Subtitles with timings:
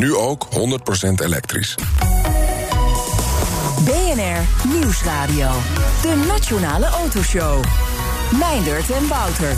[0.00, 1.74] Nu ook 100% elektrisch.
[3.84, 5.50] BNR Nieuwsradio.
[6.02, 7.64] De Nationale Autoshow.
[8.38, 9.56] Meindert en Wouter.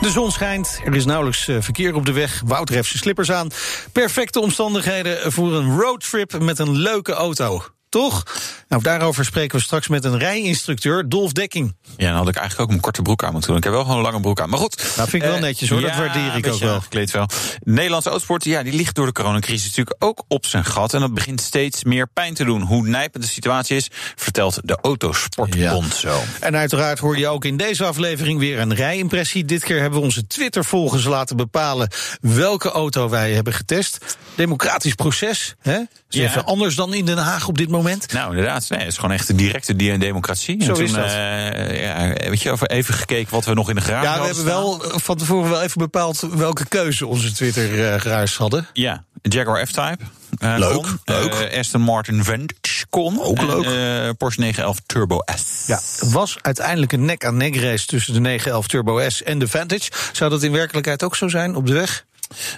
[0.00, 2.42] De zon schijnt, er is nauwelijks eh, verkeer op de weg.
[2.44, 3.48] Wouter heeft zijn slippers aan.
[3.92, 8.22] Perfecte omstandigheden voor een roadtrip met een leuke auto toch?
[8.68, 11.76] Nou, daarover spreken we straks met een rijinstructeur, Dolf Dekking.
[11.96, 13.58] Ja, dan had ik eigenlijk ook een korte broek aan moeten doen.
[13.58, 14.50] Ik heb wel gewoon een lange broek aan.
[14.50, 14.76] Maar goed.
[14.96, 16.80] Nou, vind ik wel netjes hoor, dat waardeer ik ook wel.
[16.80, 17.26] Gekleed wel.
[17.26, 20.94] De Nederlandse autosport, ja, die ligt door de coronacrisis natuurlijk ook op zijn gat.
[20.94, 22.62] En dat begint steeds meer pijn te doen.
[22.62, 26.22] Hoe nijpend de situatie is, vertelt de Autosportbond zo.
[26.40, 29.44] En uiteraard hoor je ook in deze aflevering weer een rijimpressie.
[29.44, 31.90] Dit keer hebben we onze Twitter-volgers laten bepalen
[32.20, 34.16] welke auto wij hebben getest.
[34.34, 35.78] Democratisch proces, hè?
[36.08, 37.75] Is even anders dan in Den Haag op dit moment.
[38.12, 38.68] Nou, inderdaad.
[38.68, 40.62] Nee, het is gewoon echt een directe democratie.
[40.62, 41.04] Zo en toen, is dat.
[41.04, 44.44] Uh, ja, weet je, even gekeken wat we nog in de graaf Ja, we hebben
[44.44, 48.66] wel van tevoren wel even bepaald welke keuze onze Twitter-geraars hadden.
[48.72, 49.98] Ja, Jaguar F-Type.
[50.42, 50.98] Uh, leuk, kon.
[51.04, 51.50] leuk.
[51.52, 53.20] Uh, Aston Martin Vantage kon.
[53.22, 53.64] Ook leuk.
[53.64, 55.66] Uh, Porsche 911 Turbo S.
[55.66, 55.80] Ja,
[56.10, 59.90] was uiteindelijk een nek-aan-nek race tussen de 911 Turbo S en de Vantage.
[60.12, 62.05] Zou dat in werkelijkheid ook zo zijn op de weg?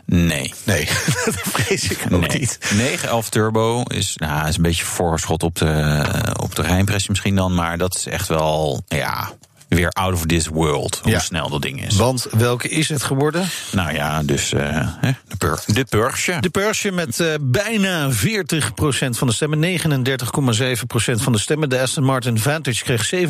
[0.04, 0.54] Nee.
[0.64, 0.84] Nee,
[1.24, 2.38] dat vrees ik ook nee.
[2.38, 2.58] niet.
[2.74, 6.04] 911 Turbo is, nou, is een beetje voorschot op de,
[6.40, 7.54] op de rijimpressie misschien dan.
[7.54, 9.32] Maar dat is echt wel, ja,
[9.68, 11.00] weer out of this world.
[11.02, 11.18] Hoe Ja.
[11.18, 11.96] snel dat ding is.
[11.96, 13.48] Want welke is het geworden?
[13.72, 16.36] Nou ja, dus eh, de, pur de Porsche.
[16.40, 18.14] De Porsche met eh, bijna 40%
[19.10, 21.68] van de stemmen, 39,7% van de stemmen.
[21.68, 23.26] De Aston Martin Vantage kreeg 37,3%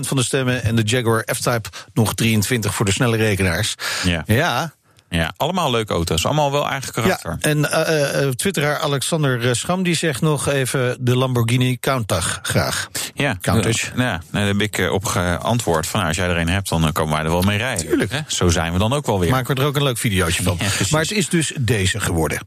[0.00, 0.62] van de stemmen.
[0.64, 3.74] En de Jaguar F-Type nog 23 voor de snelle rekenaars.
[4.04, 4.22] Ja.
[4.26, 4.72] Ja,
[5.18, 6.26] ja, allemaal leuke auto's.
[6.26, 7.36] Allemaal wel eigen karakter.
[7.40, 7.48] ja.
[7.48, 12.88] en eh, eh, twitteraar Alexander eh, Scham die zegt nog even de Lamborghini Countach graag.
[13.14, 13.96] Ja, Countach.
[13.96, 16.86] Ja, daar heb ik eh, op geantwoord van nou, als jij er een hebt, dan
[16.86, 17.86] eh, komen wij er wel mee rijden.
[17.86, 18.12] Tuurlijk.
[18.12, 18.18] Hè?
[18.26, 19.30] Zo zijn we dan ook wel weer.
[19.30, 20.56] Maken we er ook een leuk videootje van.
[20.62, 22.38] Ja, maar het is dus deze geworden.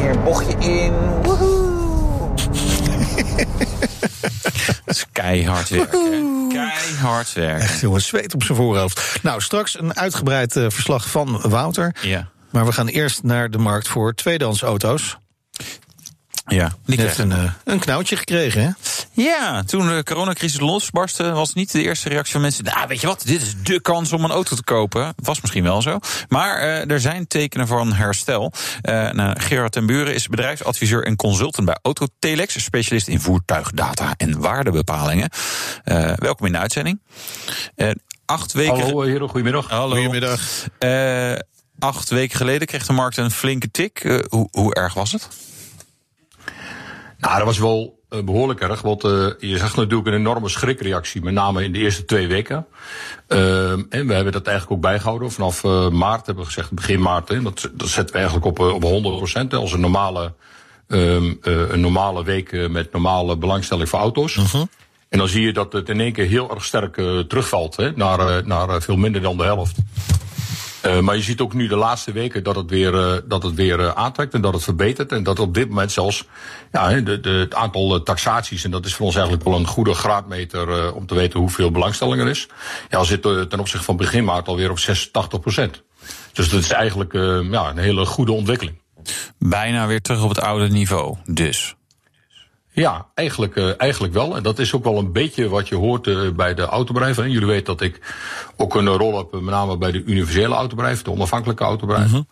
[0.00, 0.92] Hier, bochtje in.
[4.84, 6.48] Het is keihard werken.
[6.48, 7.60] Keihard werken.
[7.60, 9.22] Echt jongens, zweet op zijn voorhoofd.
[9.22, 11.94] Nou, straks een uitgebreid eh, verslag van Wouter.
[12.00, 12.28] Ja.
[12.50, 15.18] Maar we gaan eerst naar de markt voor tweedehands auto's.
[16.54, 18.70] Ja, die heeft een, eh, een knoutje gekregen, hè?
[19.22, 22.64] Ja, toen de coronacrisis losbarstte, was niet de eerste reactie van mensen.
[22.64, 25.14] Nou, weet je wat, dit is de kans om een auto te kopen.
[25.16, 25.98] Was misschien wel zo.
[26.28, 28.52] Maar eh, er zijn tekenen van herstel.
[28.80, 34.40] Eh nou, Gerard ten Buren is bedrijfsadviseur en consultant bij Autotelex, specialist in voertuigdata en
[34.40, 35.30] waardebepalingen.
[35.84, 37.00] Eh, welkom in de uitzending.
[38.24, 38.80] Acht weken.
[38.80, 39.68] Hallo heren, goedemiddag.
[39.68, 39.94] Hallo.
[39.94, 40.40] Goedemiddag.
[40.78, 41.34] Eh,
[41.78, 44.22] acht weken geleden kreeg de markt een flinke tik.
[44.28, 45.28] Hoe, hoe erg was het?
[47.22, 51.22] Nou, dat was wel eh, behoorlijk erg, want eh, je zag natuurlijk een enorme schrikreactie,
[51.22, 52.66] met name in de eerste twee weken.
[53.28, 55.30] Ehm, en we hebben dat eigenlijk ook bijgehouden.
[55.30, 58.58] Vanaf eh, maart hebben we gezegd, begin maart, hè, dat, dat zetten we eigenlijk op,
[58.58, 60.34] op 100% hè, als een normale,
[60.88, 64.36] ehm, eh, een normale week met normale belangstelling voor auto's.
[65.08, 66.94] En dan zie je dat het in één keer heel erg sterk
[67.28, 69.76] terugvalt, hè, naar, naar veel minder dan de helft.
[70.82, 73.54] Eh, maar je ziet ook nu de laatste weken dat het weer, eh, dat het
[73.54, 75.12] weer eh, aantrekt en dat het verbetert.
[75.12, 76.24] En dat op dit moment zelfs
[76.72, 79.94] ja, de, de, het aantal taxaties, en dat is voor ons eigenlijk wel een goede
[79.94, 82.48] graadmeter om te weten hoeveel belangstelling er is.
[82.88, 85.82] Ja, zit ten opzichte van begin maart alweer op 86 procent.
[86.32, 87.12] Dus dat is eigenlijk
[87.50, 88.80] ja, een hele goede ontwikkeling.
[89.38, 91.74] Bijna weer terug op het oude niveau, dus.
[92.74, 94.36] Ja, eigenlijk, eh, eigenlijk wel.
[94.36, 97.30] En dat is ook wel een beetje wat je hoort eh, bij de autobedrijven.
[97.30, 98.00] Jullie weten dat ik
[98.56, 102.28] ook een rol heb, met name bij de universele autobedrijven, de onafhankelijke autobedrijven.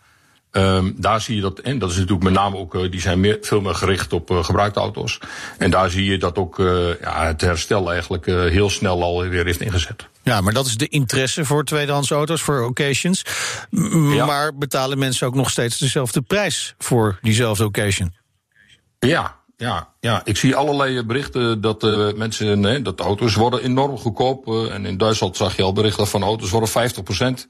[0.51, 3.19] Ehm, daar zie je dat, en dat is natuurlijk met name ook, eh, die zijn
[3.19, 5.19] meer, veel meer gericht op gebruikte auto's.
[5.57, 6.57] En daar zie je dat ook
[7.01, 10.07] ja, het herstel eigenlijk heel snel alweer heeft ingezet.
[10.23, 13.25] Ja, maar dat is de interesse voor tweedehands auto's, voor occasions.
[13.69, 14.25] M- Ja.
[14.25, 18.13] Maar betalen mensen ook nog steeds dezelfde prijs voor diezelfde occasion?
[18.99, 20.21] Ja, ja, ja.
[20.23, 24.47] Ik zie allerlei berichten dat eh, mensen, nee, dat auto's worden enorm goedkoop.
[24.47, 27.47] eh, en in Duitsland zag je al berichten van auto's worden 50%.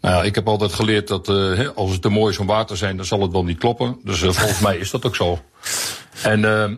[0.00, 2.66] Nou ja, ik heb altijd geleerd dat hè, als het te mooi is om waar
[2.66, 3.98] te zijn, dan zal het wel niet kloppen.
[4.04, 5.38] Dus volgens mij is dat ook zo.
[6.22, 6.70] En eh,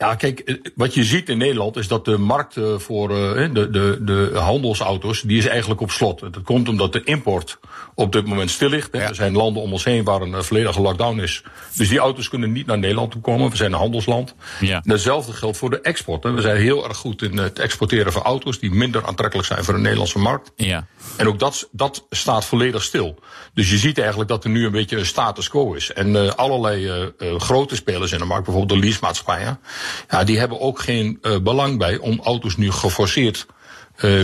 [0.00, 3.54] Ja, kijk, eh, wat je ziet in Nederland is dat de markt eh, voor uh,
[3.54, 6.20] de, de, de handelsauto's, die is eigenlijk op slot.
[6.20, 7.58] Dat komt omdat de import
[7.94, 8.88] op dit moment stil ligt.
[8.92, 9.00] Ja.
[9.00, 11.42] Er zijn landen om ons heen waar een volledige lockdown is.
[11.76, 13.50] Dus die auto's kunnen niet naar Nederland toe komen.
[13.50, 14.34] We zijn een handelsland.
[14.60, 14.82] Ja.
[14.84, 16.24] Hetzelfde geldt voor de export.
[16.24, 19.74] We zijn heel erg goed in het exporteren van auto's die minder aantrekkelijk zijn voor
[19.74, 20.52] de Nederlandse markt.
[20.56, 20.86] Ja.
[21.16, 23.18] En ook dat, dat staat volledig stil.
[23.54, 25.92] Dus je ziet eigenlijk dat er nu een beetje een status quo is.
[25.92, 29.60] En allerlei grote spelers in de markt, bijvoorbeeld de leasemaatschappijen,
[30.08, 33.46] ja, die hebben ook geen uh, belang bij om auto's nu geforceerd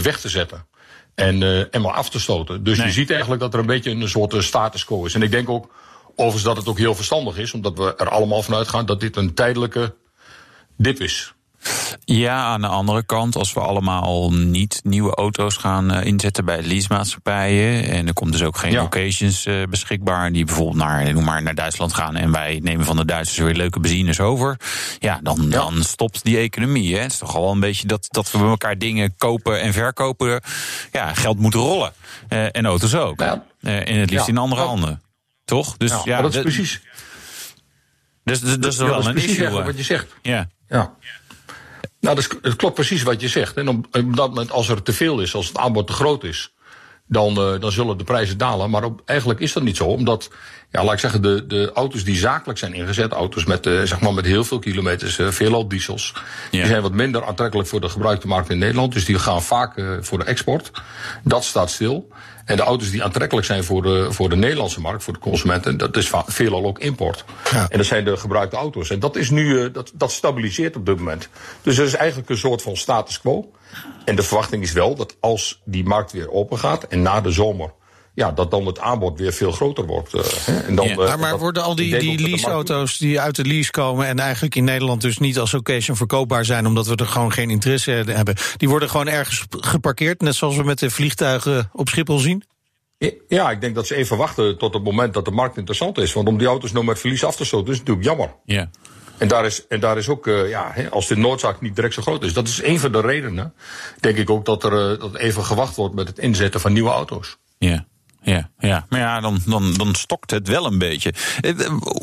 [0.03, 0.67] weg te zetten.
[1.15, 2.65] En, en maar af te stoten.
[2.65, 2.87] Dus nee.
[2.87, 5.15] je ziet eigenlijk dat er een beetje een soort status quo is.
[5.15, 5.71] En ik denk ook
[6.11, 9.17] overigens dat het ook heel verstandig is, omdat we er allemaal vanuit gaan dat dit
[9.17, 9.95] een tijdelijke
[10.77, 11.35] dip is.
[12.05, 16.63] Ja, aan de andere kant, als we allemaal niet nieuwe auto's gaan uh, inzetten bij
[16.63, 17.89] leasemaatschappijen.
[17.89, 18.81] En er komt dus ook geen ja.
[18.81, 22.17] locations uh, beschikbaar die bijvoorbeeld naar, noem maar, naar Duitsland gaan.
[22.17, 24.57] En wij nemen van de Duitsers weer leuke benzines over.
[24.99, 25.49] Ja, dan, ja.
[25.49, 26.95] dan stopt die economie.
[26.95, 27.01] Hè.
[27.01, 29.73] Het is toch al wel een beetje dat, dat we bij elkaar dingen kopen en
[29.73, 30.41] verkopen.
[30.93, 31.93] Ja, geld moet rollen.
[32.29, 33.21] Uh, en auto's ook.
[33.21, 33.45] Ja.
[33.61, 35.03] en het liefst in andere handen.
[35.45, 35.77] Toch?
[35.77, 36.81] Dus ja, dat is precies.
[38.25, 39.51] Dus, dus, dus dat is wel een issue.
[39.51, 40.07] Wat je zegt.
[40.23, 40.49] Ja.
[40.69, 40.95] ja.
[42.07, 43.57] Nou, dat, het klopt precies wat je zegt.
[43.57, 46.25] En op, op dat moment, als er te veel is, als het aanbod te groot
[46.25, 46.53] is,
[47.07, 48.71] dan, uh, dan zullen de prijzen dalen.
[48.71, 50.31] Maar op, eigenlijk is dat niet zo, omdat,
[50.71, 54.01] ja, laat ik zeggen, de, de auto's die zakelijk zijn ingezet, auto's met, uh, zeg
[54.01, 56.13] maar met heel veel kilometers, uh, veelal diesels,
[56.51, 56.59] ja.
[56.59, 58.93] die zijn wat minder aantrekkelijk voor de gebruikte markt in Nederland.
[58.93, 60.71] Dus die gaan vaak voor de export.
[61.23, 62.09] Dat staat stil.
[62.45, 65.77] En de auto's die aantrekkelijk zijn voor de, voor de Nederlandse markt, voor de consumenten,
[65.77, 67.25] dat is veelal ook import.
[67.53, 67.67] Ja.
[67.69, 68.91] En dat zijn de gebruikte auto's.
[68.91, 71.29] En dat is nu, dat, dat stabiliseert op dit moment.
[71.63, 73.51] Dus dat is eigenlijk een soort van status quo.
[74.05, 77.31] En de verwachting is wel dat als die markt weer open gaat en na de
[77.31, 77.73] zomer
[78.17, 80.15] ja, dat dan het aanbod weer veel groter wordt.
[80.15, 80.23] Uh,
[80.69, 84.07] en dan, ja, maar, maar worden al die, die leaseauto's die uit de lease komen
[84.07, 87.51] en eigenlijk in Nederland dus niet als occasion verkoopbaar zijn, omdat we er gewoon geen
[87.51, 92.19] interesse hebben, die worden gewoon ergens geparkeerd, net zoals we met de vliegtuigen op Schiphol
[92.19, 92.45] zien?
[93.29, 96.13] Ja, ik denk dat ze even wachten tot het moment dat de markt interessant is.
[96.13, 98.35] Want om die auto's nou met verlies af te stoten is natuurlijk jammer.
[98.45, 98.71] Ja.
[99.19, 102.03] En daar is, en daar is ook, uh, ja, als de noodzaak niet direct zo
[102.03, 102.33] groot is.
[102.33, 103.55] Dat is een van de redenen,
[104.01, 106.91] denk ik ook, dat er uh, dat even gewacht wordt met het inzetten van nieuwe
[106.91, 107.37] auto's.
[107.59, 107.87] Ja.
[108.23, 111.15] Ja, ja, maar ja, dan, dan, dan stokt het wel een beetje.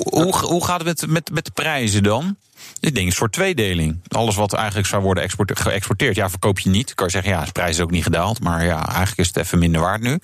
[0.10, 2.38] Hoe, hoe gaat het met, met, met de prijzen dan?
[2.80, 4.02] Ik denk een soort tweedeling.
[4.08, 6.94] Alles wat eigenlijk zou worden geëxporteerd, ja, verkoop je niet.
[6.94, 8.40] Kan zeggen, ja, de prijs is ook niet gedaald.
[8.40, 10.20] Maar ja, eigenlijk is het even minder waard nu.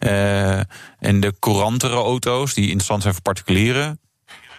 [0.00, 0.58] Uh,
[0.98, 4.00] en de courantere auto's, die interessant zijn voor particulieren,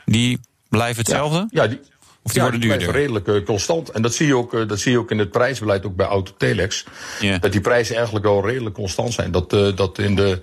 [0.06, 0.40] die
[0.76, 1.48] blijven hetzelfde?
[1.50, 1.80] Ja, ja die,
[2.24, 2.92] of die ja, worden duurder?
[2.92, 3.90] redelijk uh, constant.
[3.90, 6.06] En dat zie, je ook, uh, dat zie je ook in het prijsbeleid, ook bij
[6.06, 6.86] Autotelex.
[7.20, 7.42] Yeah.
[7.42, 9.32] Dat die prijzen eigenlijk wel redelijk constant zijn.
[9.32, 10.40] Dat, uh, dat in de.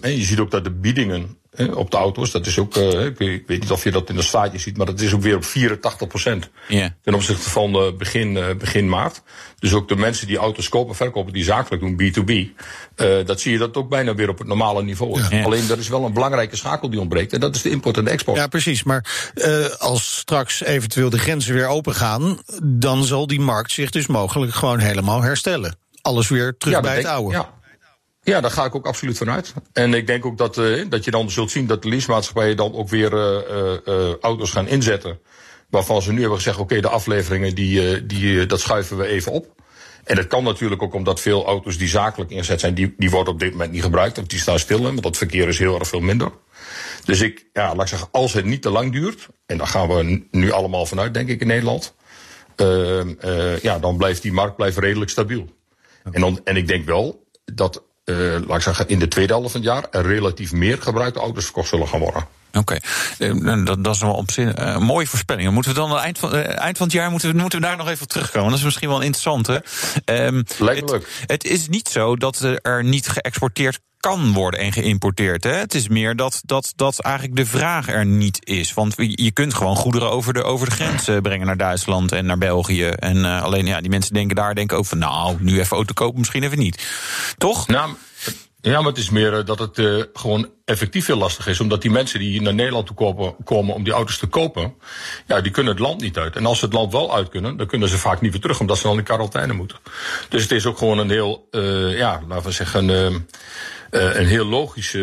[0.00, 1.36] en je ziet ook dat de biedingen
[1.74, 2.30] op de auto's.
[2.30, 4.86] Dat is ook, uh, ik weet niet of je dat in de staatje ziet, maar
[4.86, 6.50] dat is ook weer op 84 procent.
[6.68, 6.90] Yeah.
[7.02, 9.22] Ten opzichte van uh, begin, uh, begin maart.
[9.58, 12.60] Dus ook de mensen die auto's kopen, verkopen, die zakelijk doen, B2B.
[13.26, 15.20] dat zie je dat ook bijna weer op het normale niveau.
[15.20, 15.42] Ja.
[15.42, 17.32] Alleen er is wel een belangrijke schakel die ontbreekt.
[17.32, 18.36] En dat is de import en de export.
[18.36, 18.82] Ja, precies.
[18.82, 19.32] Maar
[19.78, 24.54] als straks eventueel de grenzen weer open gaan, dan zal die markt zich dus mogelijk
[24.54, 25.76] gewoon helemaal herstellen.
[26.02, 27.34] Alles weer terug ja, bij het denk, oude.
[27.34, 27.60] Ja.
[28.24, 29.54] Ja, daar ga ik ook absoluut vanuit.
[29.72, 32.74] En ik denk ook dat, uh, dat je dan zult zien dat de leasemaatschappijen dan
[32.74, 35.18] ook weer uh, uh, auto's gaan inzetten.
[35.70, 39.32] Waarvan ze nu hebben gezegd, oké, okay, de afleveringen die, die, dat schuiven we even
[39.32, 39.62] op.
[40.04, 43.32] En dat kan natuurlijk ook omdat veel auto's die zakelijk ingezet zijn, die, die worden
[43.32, 44.16] op dit moment niet gebruikt.
[44.16, 46.32] Want die staan stil, want dat verkeer is heel erg veel minder.
[47.04, 49.88] Dus ik, ja, laat ik zeggen, als het niet te lang duurt, en daar gaan
[49.88, 51.94] we nu allemaal vanuit, denk ik, in Nederland.
[53.62, 55.46] ja, dan blijft die markt blijft redelijk stabiel.
[56.12, 59.52] En, dan, en ik denk wel dat uh, laat ik zeggen, in de tweede helft
[59.52, 62.26] van het jaar er relatief meer gebruikte auto's verkocht zullen gaan worden.
[62.54, 62.78] Oké,
[63.18, 63.64] okay.
[63.64, 65.50] dat, dat, is wel op zin, uh, een mooie voorspelling.
[65.50, 67.60] Moeten we dan aan het eind van, uh, eind van het jaar moeten we, moeten
[67.60, 68.48] we daar nog even op terugkomen?
[68.48, 69.46] Dat is misschien wel interessant.
[69.46, 69.56] Hè?
[70.26, 71.08] Um, Lijkt me leuk.
[71.26, 75.44] Het is niet zo dat er niet geëxporteerd kan worden en geïmporteerd.
[75.44, 75.54] Hè?
[75.54, 78.74] Het is meer dat, dat, dat eigenlijk de vraag er niet is.
[78.74, 82.26] Want je kunt gewoon goederen over de, over de grens eh, brengen naar Duitsland en
[82.26, 82.86] naar België.
[82.86, 86.18] En uh, alleen ja, die mensen denken daar denken over, nou, nu even auto kopen,
[86.18, 86.86] misschien even niet.
[87.38, 87.66] Toch?
[87.66, 87.90] Nou,
[88.60, 91.60] ja, maar het is meer dat het gewoon effectief heel lastig is.
[91.60, 94.74] Omdat die mensen die naar Nederland toe komen, om die auto's te kopen,
[95.26, 96.36] ja, die kunnen het land niet uit.
[96.36, 98.60] En als ze het land wel uit kunnen, dan kunnen ze vaak niet weer terug,
[98.60, 99.78] omdat ze dan in quarantaine moeten.
[100.28, 101.48] Dus het is ook gewoon een heel,
[101.96, 102.90] ja, laten we zeggen,
[103.92, 104.96] een heel logisch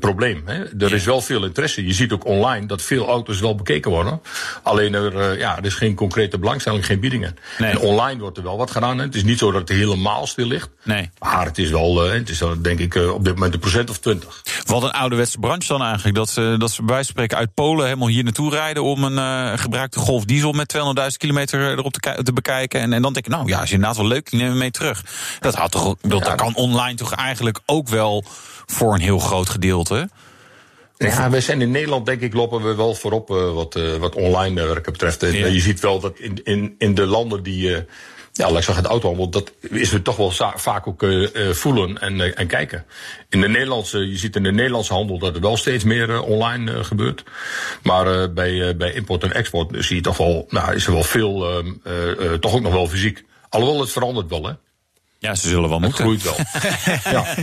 [0.00, 0.42] probleem.
[0.44, 0.64] Hè.
[0.78, 1.86] Er is wel veel interesse.
[1.86, 4.20] Je ziet ook online dat veel auto's wel bekeken worden.
[4.62, 7.36] Alleen er, ja, er is geen concrete belangstelling, geen biedingen.
[7.58, 8.98] En online wordt er wel wat gedaan.
[8.98, 9.04] Hè.
[9.04, 10.68] Het is niet zo dat het helemaal stil ligt.
[10.84, 11.10] Nee.
[11.18, 14.42] Maar het is wel, het is denk ik op dit moment een procent of twintig.
[14.66, 16.16] Wat een ouderwetse branche dan eigenlijk.
[16.16, 19.04] Dat ze, dat ze bij wijze van spreken uit Polen helemaal hier naartoe rijden om
[19.04, 22.80] een gebruikte Golf diesel met 200.000 kilometer erop te, te bekijken.
[22.80, 24.70] En, en dan denk ik, nou ja, is inderdaad wel leuk, die nemen we mee
[24.70, 25.04] terug.
[25.40, 28.24] Dat, had toch, dat, kan online toch eigenlijk ook wel
[28.66, 30.08] voor een heel groot gedeelte.
[31.10, 34.14] Ja, we zijn in Nederland, denk ik, lopen we wel voorop uh, wat, uh, wat
[34.14, 35.20] online werken betreft.
[35.20, 35.46] Ja.
[35.46, 37.70] Je ziet wel dat in, in, in de landen die.
[37.70, 37.78] Uh,
[38.32, 41.06] ja, laat ik zeggen, het autohandel, dat is we toch wel vaak ook
[41.50, 42.84] voelen en, en kijken.
[43.28, 46.84] In de Nederlandse, je ziet in de Nederlandse handel dat er wel steeds meer online
[46.84, 47.24] gebeurt.
[47.82, 51.48] Maar bij, bij import en export zie je toch wel, nou, is er wel veel,
[51.48, 53.24] ehm, toch ook nog wel fysiek.
[53.48, 54.52] Alhoewel, het verandert wel, hè.
[55.22, 56.10] Ja, ze zullen wel moeten.
[56.10, 57.12] Het groeit wel.
[57.14, 57.34] ja.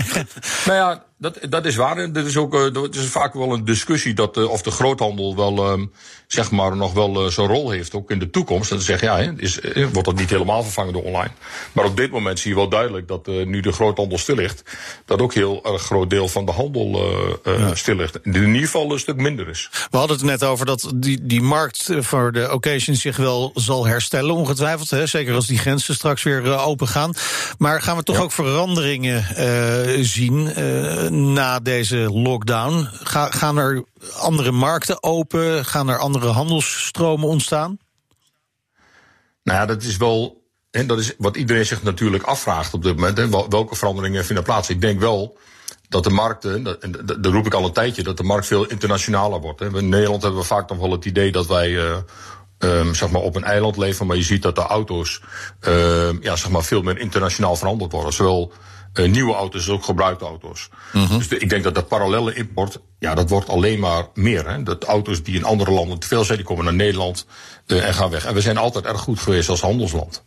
[0.65, 1.97] Nou ja, dat, dat is waar.
[1.97, 5.77] Er is ook uh, is vaak wel een discussie dat uh, of de groothandel wel,
[5.77, 5.85] uh,
[6.27, 8.69] zeg maar, nog wel uh, zo'n rol heeft, ook in de toekomst.
[8.69, 9.59] Dat ze zeggen, ja, is,
[9.91, 11.31] wordt dat niet helemaal vervangen door online.
[11.71, 14.63] Maar op dit moment zie je wel duidelijk dat nu de groothandel stil ligt,
[15.05, 17.75] dat ook heel erg groot deel van de handel ja.
[17.75, 18.19] stil ligt.
[18.23, 19.69] In ieder geval een stuk minder is.
[19.91, 23.85] We hadden het net over dat die, die markt voor de occasions zich wel zal
[23.85, 24.89] herstellen, ongetwijfeld.
[24.89, 25.05] Hè?
[25.05, 27.13] Zeker als die grenzen straks weer open gaan.
[27.57, 28.21] Maar gaan we toch ja.
[28.21, 29.25] ook veranderingen
[30.05, 30.53] zien?
[31.09, 32.87] Na deze lockdown?
[32.91, 33.83] Ga, gaan er
[34.19, 35.65] andere markten open?
[35.65, 37.77] Gaan er andere handelsstromen ontstaan?
[39.43, 40.37] Nou ja, dat is wel.
[40.71, 43.17] En dat is wat iedereen zich natuurlijk afvraagt op dit moment.
[43.17, 44.69] Hè, welke veranderingen vinden plaats?
[44.69, 45.37] Ik denk wel
[45.89, 49.41] dat de markten, en dat roep ik al een tijdje, dat de markt veel internationaler
[49.41, 49.61] wordt.
[49.61, 51.69] In Nederland hebben we vaak nog wel het idee dat wij.
[51.69, 51.97] Uh,
[52.59, 55.21] um, zeg maar op een eiland leven, maar je ziet dat de auto's
[55.67, 58.13] uh, ja, zeg maar veel meer internationaal verhandeld worden.
[58.13, 58.53] Zowel
[58.93, 60.69] nieuwe auto's ook gebruikte auto's.
[60.93, 61.17] Mm -hmm.
[61.17, 64.49] Dus de, ik denk dat dat parallele import, ja, dat wordt alleen maar meer.
[64.49, 64.63] Hè?
[64.63, 67.25] Dat auto's die in andere landen te veel zijn, die komen naar Nederland
[67.67, 68.25] uh, en gaan weg.
[68.25, 70.23] En we zijn altijd erg goed geweest als handelsland.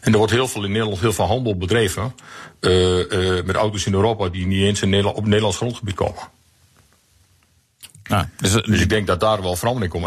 [0.00, 2.14] En er wordt heel veel in Nederland, heel veel handel bedreven
[2.60, 6.22] uh, met auto's in Europa die niet eens in Nederland, op Nederlands grondgebied komen.
[8.02, 10.04] Ja, dus, dus, ik denk dat daar wel verandering komt.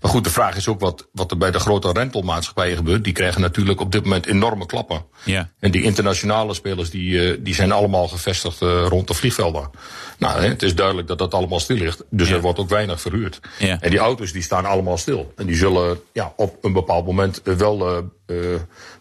[0.00, 3.04] Maar goed, de vraag is ook wat, wat er bij de grote rentelmaatschappijen gebeurt.
[3.04, 5.04] Die krijgen natuurlijk op dit moment enorme klappen.
[5.24, 5.50] Ja.
[5.58, 9.70] En die internationale spelers die, die zijn allemaal gevestigd uh, rond de vliegvelden.
[10.18, 12.02] Nou, hè, het is duidelijk dat dat allemaal stil ligt.
[12.10, 12.34] Dus ja.
[12.34, 13.40] er wordt ook weinig verhuurd.
[13.58, 13.80] Ja.
[13.80, 15.32] En die auto's die staan allemaal stil.
[15.36, 18.10] En die zullen ja, op een bepaald moment wel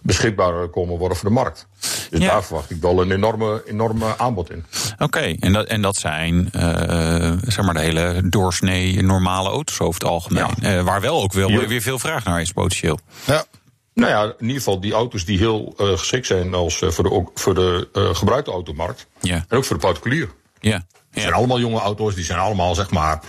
[0.02, 1.68] beschikbaar komen worden voor de markt.
[2.10, 2.28] Dus ja.
[2.32, 4.66] daar verwacht ik wel een enorme, enorme aanbod in.
[4.94, 5.38] Oké, okay.
[5.40, 10.10] en, dat, en dat zijn uh, zeg maar de hele doorsnee normale auto's over het
[10.10, 10.48] algemeen.
[10.60, 10.78] Ja.
[10.78, 11.68] Uh, waar wel ook wel ja.
[11.68, 13.00] weer veel vraag naar is potentieel.
[13.26, 13.46] Ja.
[13.94, 17.54] Nou ja, in ieder geval die auto's die heel geschikt zijn als, voor de, voor
[17.54, 19.08] de gebruikte automarkt.
[19.20, 19.46] Ja.
[19.48, 20.30] En ook voor de particulier.
[20.60, 20.86] Ja.
[21.14, 23.20] Het zijn allemaal jonge auto's, die zijn allemaal zeg maar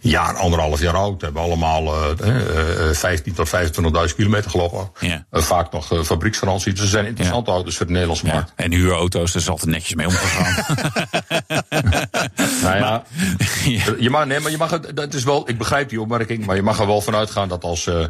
[0.00, 1.20] jaar, anderhalf jaar oud.
[1.20, 3.48] Hebben allemaal uh, 15 tot
[4.08, 4.90] 25.000 kilometer gelopen.
[4.98, 5.24] Ja.
[5.32, 6.72] Uh, vaak nog uh, fabrieksgarantie.
[6.72, 7.56] Dus ze zijn interessante ja.
[7.56, 8.32] auto's voor de Nederlandse ja.
[8.32, 8.52] markt.
[8.56, 10.64] En huurauto's, daar is altijd netjes mee omgegaan.
[12.62, 13.04] nou ja,
[13.98, 16.62] je mag, nee, maar je mag, dat is wel, ik begrijp die opmerking, maar je
[16.62, 18.04] mag er wel vanuit gaan dat als uh,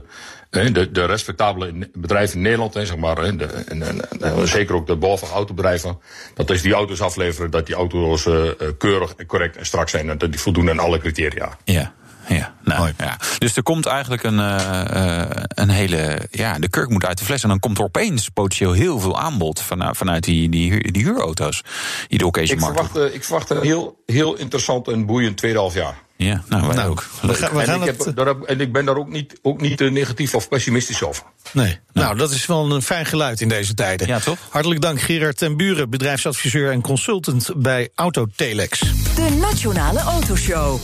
[0.50, 4.86] de, de respectabele bedrijven in Nederland, zeg maar, en, de, en, en, en zeker ook
[4.86, 5.98] de boven autobedrijven,
[6.34, 10.18] dat als die auto's afleveren, dat die auto's uh, keurig, correct en strak zijn en
[10.18, 11.58] dat die voldoen aan alle criteria.
[11.64, 11.92] Ja.
[12.28, 13.16] Ja, nou, ja.
[13.38, 16.28] Dus er komt eigenlijk een, uh, een hele.
[16.30, 17.42] Ja, de kurk moet uit de fles.
[17.42, 21.62] En dan komt er opeens potentieel heel veel aanbod vanuit, vanuit die, die, die huurauto's.
[22.08, 26.06] Die de occasion ik verwacht, ik verwacht een heel, heel interessant en boeiend tweehalf jaar.
[26.18, 27.06] Ja, nou, wij nou, ook.
[27.22, 28.04] We gaan, we gaan en, ik het...
[28.04, 31.24] heb, daar, en ik ben daar ook niet, ook niet negatief of pessimistisch over.
[31.52, 31.78] Nee, nou.
[32.06, 34.06] nou, dat is wel een fijn geluid in deze tijden.
[34.06, 34.38] Ja, toch?
[34.48, 38.78] Hartelijk dank, Gerard ten Buren, bedrijfsadviseur en consultant bij Autotelex.
[38.78, 40.80] De Nationale Autoshow.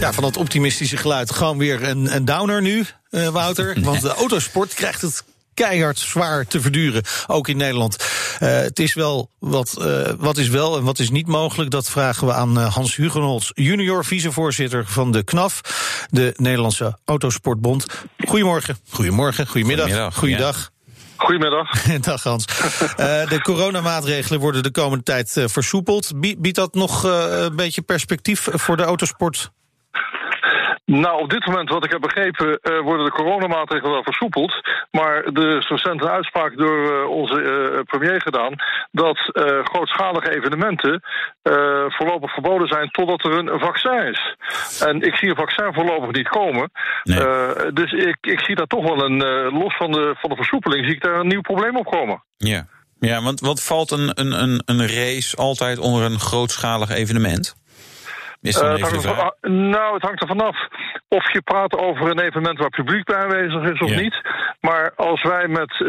[0.00, 3.76] Ja, van dat optimistische geluid gewoon weer een, een downer nu, uh, Wouter.
[3.84, 5.24] Want de autosport krijgt het
[5.58, 7.96] keihard zwaar te verduren, ook in Nederland.
[7.98, 11.70] Uh, het is wel wat, uh, wat is wel en wat is niet mogelijk.
[11.70, 15.60] Dat vragen we aan Hans Hugenholz, junior vicevoorzitter van de KNAF,
[16.10, 17.86] de Nederlandse Autosportbond.
[18.26, 20.14] Goedemorgen, goedemorgen, goedemiddag, Goedemiddag.
[20.18, 20.70] goeiedag.
[21.16, 21.82] Goedemiddag.
[22.00, 22.44] Dag Hans.
[22.80, 26.12] Uh, de coronamaatregelen worden de komende tijd uh, versoepeld.
[26.16, 29.50] Biedt dat nog uh, een beetje perspectief voor de autosport?
[30.90, 34.52] Nou, op dit moment, wat ik heb begrepen, uh, worden de coronamaatregelen wel versoepeld.
[34.90, 38.54] Maar er is recent een uitspraak door uh, onze uh, premier gedaan
[38.90, 39.18] dat
[39.64, 41.02] grootschalige evenementen
[41.88, 44.36] voorlopig verboden zijn totdat er een vaccin is.
[44.86, 46.70] En ik zie een vaccin voorlopig niet komen.
[47.02, 47.72] Nee.
[47.72, 49.18] dus ik, ik zie daar toch wel een,
[49.58, 52.22] los van de, van de versoepeling, zie ik daar een nieuw probleem op komen.
[52.36, 52.66] Ja.
[53.00, 57.54] Ja, want wat valt een, een, een, een race altijd onder een grootschalig evenement?
[58.42, 60.56] Is dan Eh, even er van- nou, het hangt er vanaf
[61.08, 64.00] of je praat over een evenement waar publiek bij aanwezig is of Ja.
[64.00, 64.20] niet.
[64.60, 65.88] Maar als wij met eh,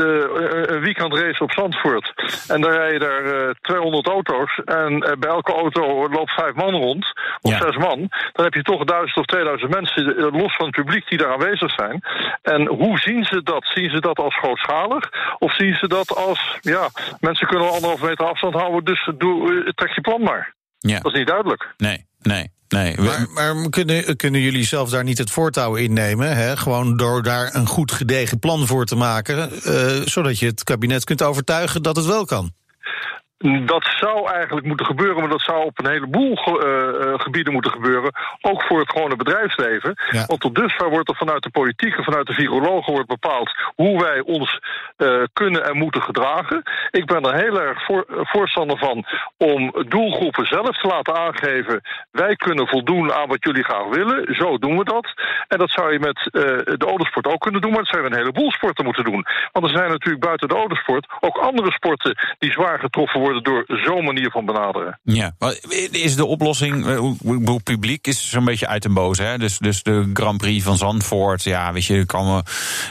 [0.66, 2.14] een weekendrace op Zandvoort
[2.48, 7.06] en dan rijden daar eh, 200 auto's en bij elke auto loopt vijf man rond,
[7.42, 7.58] of Ja.
[7.58, 7.98] zes man,
[8.34, 11.72] dan heb je toch 1000 of 2000 mensen los van het publiek die daar aanwezig
[11.72, 12.02] zijn.
[12.42, 13.66] En hoe zien ze dat?
[13.74, 15.10] Zien ze dat als grootschalig?
[15.40, 16.90] Of zien ze dat als, ja,
[17.20, 20.54] mensen kunnen wel anderhalve meter afstand houden, dus doe, trek je plan maar.
[20.78, 21.74] Ja, Dat is niet duidelijk.
[21.78, 22.96] nee, nee, nee.
[23.34, 26.36] Maar kunnen, kunnen jullie zelf daar niet het voortouw innemen?
[26.36, 26.58] Hè?
[26.58, 29.64] Gewoon door daar een goed gedegen plan voor te maken.
[29.64, 32.52] eh, zodat je het kabinet kunt overtuigen dat het wel kan.
[33.66, 37.54] Dat zou eigenlijk moeten gebeuren, maar dat zou op een heleboel ge- eh, eh, gebieden
[37.54, 38.12] moeten gebeuren.
[38.42, 39.94] Ook voor het gewone bedrijfsleven.
[40.12, 40.26] Ja.
[40.26, 44.02] Want tot dusver wordt er vanuit de politiek en vanuit de virologen wordt bepaald hoe
[44.02, 44.60] wij ons
[44.98, 46.64] eh, kunnen en moeten gedragen.
[46.92, 49.06] Ik ben er heel erg voor, voorstander van
[49.38, 51.82] om doelgroepen zelf te laten aangeven.
[52.12, 54.36] Wij kunnen voldoen aan wat jullie graag willen.
[54.36, 55.14] Zo doen we dat.
[55.48, 56.28] En dat zou je met
[56.80, 59.26] de autosport ook kunnen doen, maar dat zou je met een heleboel sporten moeten doen.
[59.52, 63.64] Want er zijn natuurlijk buiten de autosport ook andere sporten die zwaar getroffen worden door
[63.68, 65.00] zo'n manier van benaderen.
[65.04, 65.54] Ja, maar
[65.92, 69.38] is de oplossing, eh, hoe- hoe- hoe publiek is zo'n beetje uit en boos, hè?
[69.38, 72.44] Dus, dus de Grand Prix van Zandvoort, ja, weet je, er komen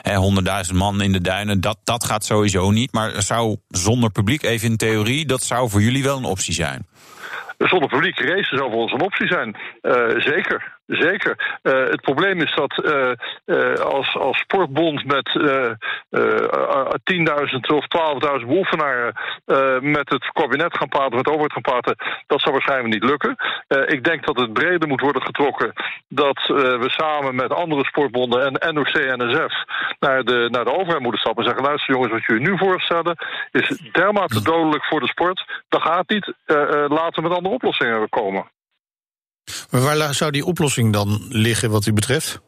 [0.03, 2.93] hè, honderdduizend man in de duinen, dat, dat gaat sowieso niet.
[2.93, 6.87] Maar zou zonder publiek, even in theorie, dat zou voor jullie wel een optie zijn.
[7.59, 9.57] Zonder publiek race zou voor ons een optie zijn.
[9.81, 10.78] Eh, zeker.
[10.89, 11.59] Zeker.
[11.63, 13.11] Eh, het probleem is dat eh,
[13.45, 15.71] eh, als, als sportbond met eh,
[16.11, 17.85] eh, 10.000 of
[18.41, 19.13] 12.000 beoefenaren
[19.45, 23.11] eh, met het kabinet gaan praten, met de overheid gaan praten, dat zou waarschijnlijk niet
[23.11, 23.37] lukken.
[23.87, 25.73] Ik denk dat het breder moet worden getrokken
[26.09, 29.55] dat we samen met andere sportbonden en NOC en NSF
[29.99, 33.17] naar de, naar de overheid moeten stappen en zeggen: luister jongens, wat jullie nu voorstellen
[33.51, 35.63] is dermate dodelijk voor de sport.
[35.69, 36.33] Dat gaat niet.
[36.89, 38.57] Laten we met andere oplossingen komen.
[39.71, 42.41] Maar waar zou die oplossing dan liggen wat u betreft?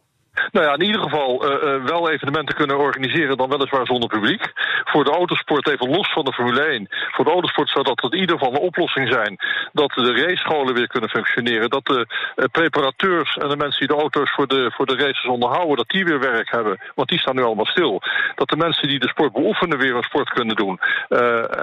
[0.53, 4.53] Nou ja, in ieder geval eh, eh, wel evenementen kunnen organiseren, dan weliswaar zonder publiek.
[4.85, 6.87] Voor de autosport even los van de Formule 1.
[6.89, 9.37] Voor de autosport zou dat in ieder geval een oplossing zijn.
[9.73, 11.71] Dat de racescholen weer kunnen functioneren.
[11.71, 12.07] Dat de
[12.37, 15.89] eh, preparateurs en de mensen die de auto's voor de, voor de races onderhouden, dat
[15.89, 16.81] die weer werk hebben.
[16.95, 18.03] Want die staan nu allemaal stil.
[18.35, 20.79] Dat de mensen die de sport beoefenen weer een sport kunnen doen.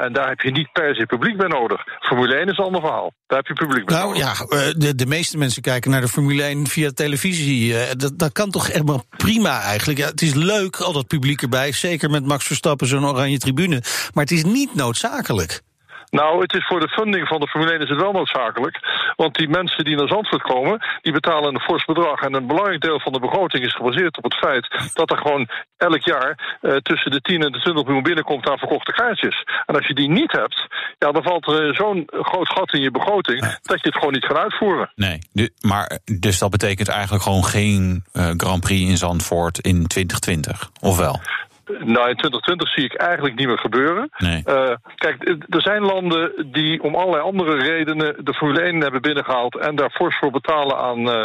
[0.05, 1.83] En daar heb je niet per se publiek bij nodig.
[1.99, 3.11] Formule 1 is een ander verhaal.
[3.27, 4.23] Daar heb je publiek bij Nou nodig.
[4.23, 7.75] ja, eh, de, de meeste mensen kijken naar de Formule 1 via televisie.
[7.95, 9.99] Dat, dat kan toch helemaal prima eigenlijk.
[9.99, 11.71] Ja, het is leuk, al dat publiek erbij.
[11.71, 13.83] Zeker met Max Verstappen, zo'n oranje tribune.
[14.13, 15.61] Maar het is niet noodzakelijk.
[16.09, 18.79] Nou, het is voor de funding van de Formule 1 is het wel noodzakelijk.
[19.15, 22.21] Want die mensen die naar Zandvoort komen, die betalen een fors bedrag.
[22.21, 25.49] En een belangrijk deel van de begroting is gebaseerd op het feit dat er gewoon
[25.77, 29.43] elk jaar eh, tussen de 10 en de 20 miljoen binnenkomt aan verkochte kaartjes.
[29.65, 30.67] En als je die niet hebt,
[30.97, 34.25] ja, dan valt er zo'n groot gat in je begroting dat je het gewoon niet
[34.25, 34.91] gaat uitvoeren.
[34.95, 35.19] Nee,
[35.61, 40.97] maar dus dat betekent eigenlijk gewoon geen eh, Grand Prix in Zandvoort in 2020, of
[40.97, 41.21] wel?
[41.67, 44.09] Nou, in 2020 zie ik eigenlijk niet meer gebeuren.
[44.17, 44.41] Nee.
[44.43, 49.57] Eh, kijk, er zijn landen die om allerlei andere redenen de Formule 1 hebben binnengehaald
[49.57, 51.23] en daar fors voor betalen aan, eh,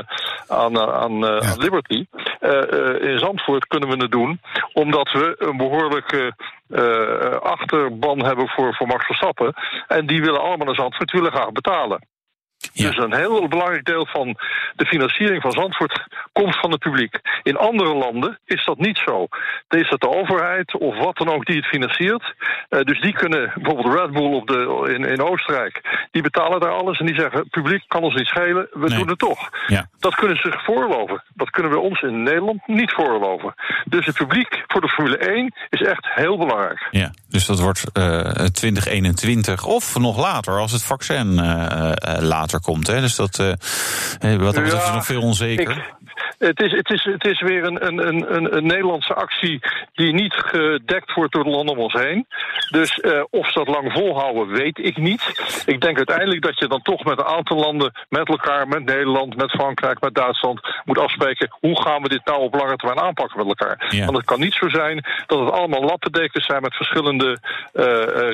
[0.49, 2.07] aan, eh, aan, aan Liberty.
[3.01, 4.41] In Zandvoort kunnen we het doen
[4.73, 6.35] omdat we een behoorlijke
[6.73, 9.55] eh, achterban hebben voor, voor Max Verstappen.
[9.87, 12.07] En die willen allemaal naar Zandvoort, willen graag betalen.
[12.73, 12.89] Ja.
[12.89, 14.37] Dus een heel belangrijk deel van
[14.77, 17.21] de financiering van Zandvoort komt van het publiek.
[17.43, 19.27] In andere landen is dat niet zo.
[19.69, 22.35] Dan is dat de overheid of wat dan ook die het financiert.
[22.69, 26.71] Eh, dus die kunnen, bijvoorbeeld Red Bull op de, in, in Oostenrijk, die betalen daar
[26.73, 28.99] alles en die zeggen: het publiek kan ons niet schelen, we Nee.
[28.99, 29.51] doen het toch.
[29.67, 29.87] Ja.
[29.99, 31.23] Dat kunnen ze zich veroorloven.
[31.35, 33.55] Dat kunnen we ons in Nederland niet veroorloven.
[33.85, 36.89] Dus het publiek voor de Formule 1 is echt heel belangrijk.
[36.91, 38.21] Ja, dus dat wordt eh
[38.87, 42.87] 2021 of nog later als het vaccin eh, eh, later komt.
[42.87, 43.01] Hè?
[43.01, 43.47] Dus dat, eh,
[44.37, 45.71] wat dat betreft is nog veel onzeker.
[45.71, 46.03] Ik,
[46.47, 49.61] het, is, het, is, het is weer een, een, een, een, Nederlandse actie
[49.95, 52.27] die niet gedekt wordt door de landen om ons heen.
[52.71, 55.23] Dus eh, of ze dat lang volhouden, weet ik niet.
[55.67, 59.37] Ik denk uiteindelijk dat je dan toch met een aantal landen, met elkaar, met Nederland,
[59.37, 63.39] met Frankrijk, met Duitsland, moet afspreken hoe gaan we dit nou op lange termijn aanpakken
[63.39, 63.87] met elkaar.
[63.89, 64.05] Ja.
[64.05, 67.39] Want het kan niet zo zijn dat het allemaal lappendekens zijn met verschillende
[67.73, 67.85] eh,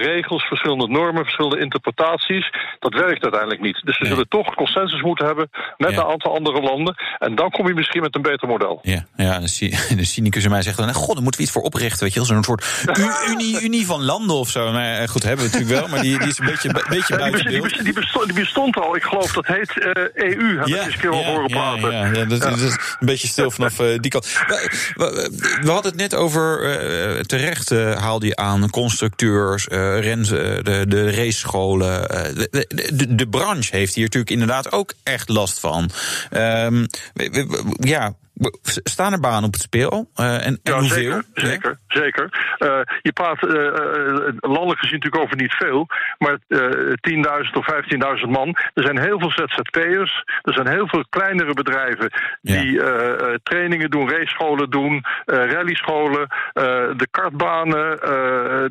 [0.02, 2.50] regels, verschillende normen, verschillende interpretaties.
[2.78, 3.80] Dat werkt uiteindelijk niet.
[3.84, 4.17] Dus we Nee.
[4.18, 5.98] Zullen toch consensus moeten hebben met Ja.
[5.98, 6.94] een aantal andere landen.
[7.18, 8.78] En dan kom je misschien met een beter model.
[8.82, 9.38] Ja, ja
[9.96, 10.86] de cynicus in mij zegt dan...
[10.86, 12.64] Nou, god, dan moeten we iets voor oprichten, weet je Zo'n soort
[13.32, 14.70] unie, unie van landen of zo.
[14.70, 17.60] Nou, goed, hebben we natuurlijk wel, maar die, die is een beetje, beetje buiten die,
[17.60, 20.76] bestond, die, bestond, die, bestond, al, ik geloof dat heet uh, eh, EU, heb ja,
[20.76, 21.90] ik eens een keer al horen praten.
[21.90, 22.62] Ja, ja, dat, is
[23.00, 24.24] een beetje stil vanaf uh, die kant.
[24.46, 26.62] We, we, we, hadden het net over,
[27.14, 32.08] uh, terecht haalde je aan, constructeurs, de, de racescholen.
[32.08, 35.90] De, de, de, branche heeft hier natuurlijk inderdaad ook echt last van.
[36.30, 36.86] Um,
[37.80, 38.14] ja,
[38.62, 40.10] staan er banen op het speel?
[40.16, 41.22] Uh, en, ja, hoeveel?
[41.22, 41.78] Zeker, zeker.
[41.88, 42.56] zeker.
[42.58, 43.50] Uh, je praat uh,
[44.50, 45.86] landelijk gezien natuurlijk over niet veel,
[46.18, 47.66] maar 10.000 of
[48.24, 48.56] 15.000 man.
[48.74, 52.10] Er zijn heel veel ZZP'ers, er zijn heel veel kleinere bedrijven
[52.42, 53.38] die ja.
[53.42, 56.28] trainingen doen, racescholen doen, rallyscholen,
[56.96, 57.98] de kartbanen,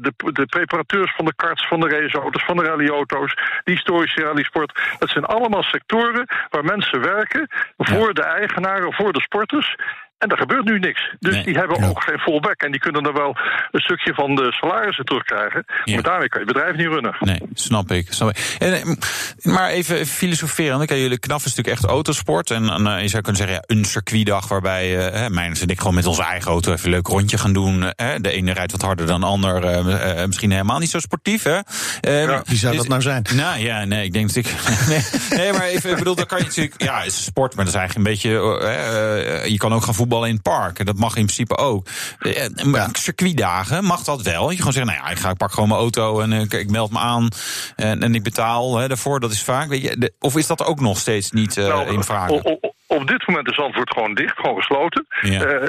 [0.02, 4.80] de, de preparateurs van de karts, van de raceauto's, van de rallyauto's, de historische rallysport.
[5.00, 9.57] Dat zijn allemaal sectoren waar mensen werken voor de eigenaren, voor de sporters.
[9.58, 9.78] sus
[10.18, 11.16] En er gebeurt nu niks.
[11.20, 12.62] Dus die hebben ook geen fallback.
[12.62, 13.38] En die kunnen dan wel
[13.72, 15.66] een stukje van de salarissen terugkrijgen.
[15.86, 17.16] Maar daarmee kan je bedrijf niet runnen.
[17.20, 18.08] Nee, snap ik.
[18.10, 18.56] Snap ik.
[18.60, 18.96] En, eh,
[19.54, 20.88] maar even filosoferen.
[20.88, 22.52] Dan jullie knaf is natuurlijk echt autosport.
[22.52, 25.96] En, uh, je zou kunnen zeggen, ja, een circuitdag waarbij uh, mijn en ik gewoon
[25.96, 27.80] met onze eigen auto even een leuk rondje gaan doen.
[28.18, 29.64] de ene rijdt wat harder dan de ander.
[29.64, 31.44] Uh, misschien helemaal niet zo sportief.
[31.44, 31.60] Hè?
[32.02, 32.42] Ja.
[32.46, 33.26] Wie zou dat nou zijn?
[33.36, 34.56] Nou ja, nee, ik denk natuurlijk.
[34.90, 36.82] nee, nee, maar even, ik bedoel, dan kan je natuurlijk.
[36.82, 38.30] Ja, het is sport, maar dat is eigenlijk een beetje.
[39.50, 40.80] je kan ook gaan voetballen voetballen in het park.
[40.80, 41.88] En dat mag in principe ook.
[42.20, 42.90] Eh, ja.
[42.92, 44.50] Circuitdagen mag dat wel.
[44.50, 46.70] Je gewoon zeggen, nou ja, ik, ga, ik pak gewoon mijn auto en ik, ik
[46.70, 47.28] meld me aan
[47.76, 49.20] en, en ik betaal hè, daarvoor.
[49.20, 49.68] Dat is vaak.
[49.68, 52.30] Weet je, of is dat ook nog steeds niet uh, nou, in vraag?
[52.88, 55.06] Op dit moment is antwoord gewoon dicht, gewoon gesloten.
[55.22, 55.46] Ja.
[55.46, 55.62] Uh,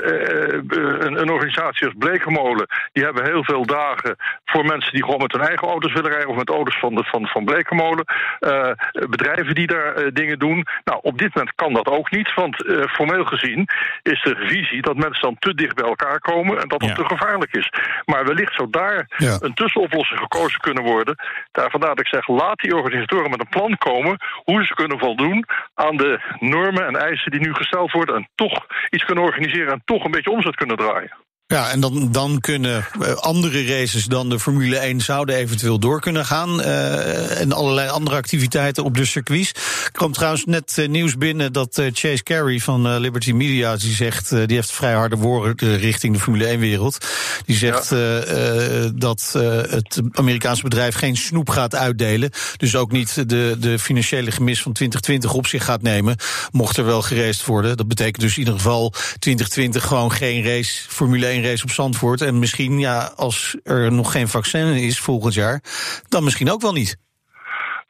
[0.98, 5.32] een, een, organisatie als Blekenmolen, die hebben heel veel dagen voor mensen die gewoon met
[5.32, 8.04] hun eigen auto's willen rijden of met auto's van, de, van, van Blekenmolen.
[8.40, 10.66] Uh, bedrijven die daar dingen doen.
[10.84, 12.56] Nou, op dit moment kan dat ook niet, want
[12.90, 13.68] formeel gezien
[14.02, 17.04] is de visie dat mensen dan te dicht bij elkaar komen en dat dat te
[17.04, 17.72] gevaarlijk is.
[18.04, 19.06] Maar wellicht zou daar
[19.40, 21.16] een tussenoplossing gekozen kunnen worden.
[21.52, 24.98] Daar vandaar dat ik zeg, laat die organisatoren met een plan komen hoe ze kunnen
[24.98, 29.72] voldoen aan de normen en eisen die nu gesteld worden en toch iets kunnen organiseren
[29.72, 31.16] en toch een beetje omzet kunnen draaien.
[31.54, 36.00] Ja, en dan, dan kunnen eh, andere races dan de Formule 1 zouden eventueel door
[36.00, 36.60] kunnen gaan.
[36.60, 39.52] Uh, en allerlei andere activiteiten op de circuits.
[39.84, 43.76] Er kwam trouwens net uh, nieuws binnen dat Chase Carey van Liberty Media...
[43.76, 46.98] die zegt, die heeft vrij harde woorden richting de Formule 1-wereld.
[47.46, 48.90] Die zegt ja.
[48.94, 49.30] dat
[49.68, 52.30] het Amerikaanse bedrijf geen snoep gaat uitdelen.
[52.56, 56.16] Dus ook niet de, de financiële gemis van 2020 op zich gaat nemen.
[56.50, 57.76] Mocht er wel gereest worden.
[57.76, 62.20] Dat betekent dus in ieder geval 2020 gewoon geen race Formule 1 race op Zandvoort.
[62.20, 65.62] En misschien, ja, als er nog geen vaccin is volgend jaar,
[66.08, 66.96] dan misschien ook wel niet.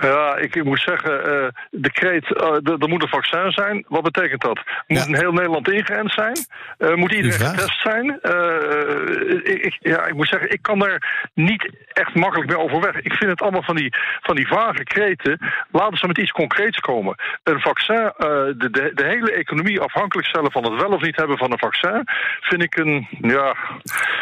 [0.00, 3.84] Ja, ik, ik moet zeggen, uh, de kreet, uh, er moet een vaccin zijn.
[3.88, 4.60] Wat betekent dat?
[4.86, 6.36] Moet een heel Nederland ingeënt zijn?
[6.78, 8.20] Uh, moet iedereen getest zijn?
[9.42, 13.00] Ik, ik, ja, ik moet zeggen, ik kan daar niet echt makkelijk mee overweg.
[13.00, 15.38] Ik vind het allemaal van die, van die vage kreten.
[15.70, 17.16] Laten ze met iets concreets komen.
[17.42, 21.38] Een vaccin, de, de, de, hele economie afhankelijk stellen van het wel of niet hebben
[21.38, 22.02] van een vaccin,
[22.40, 23.56] vind ik een, ja,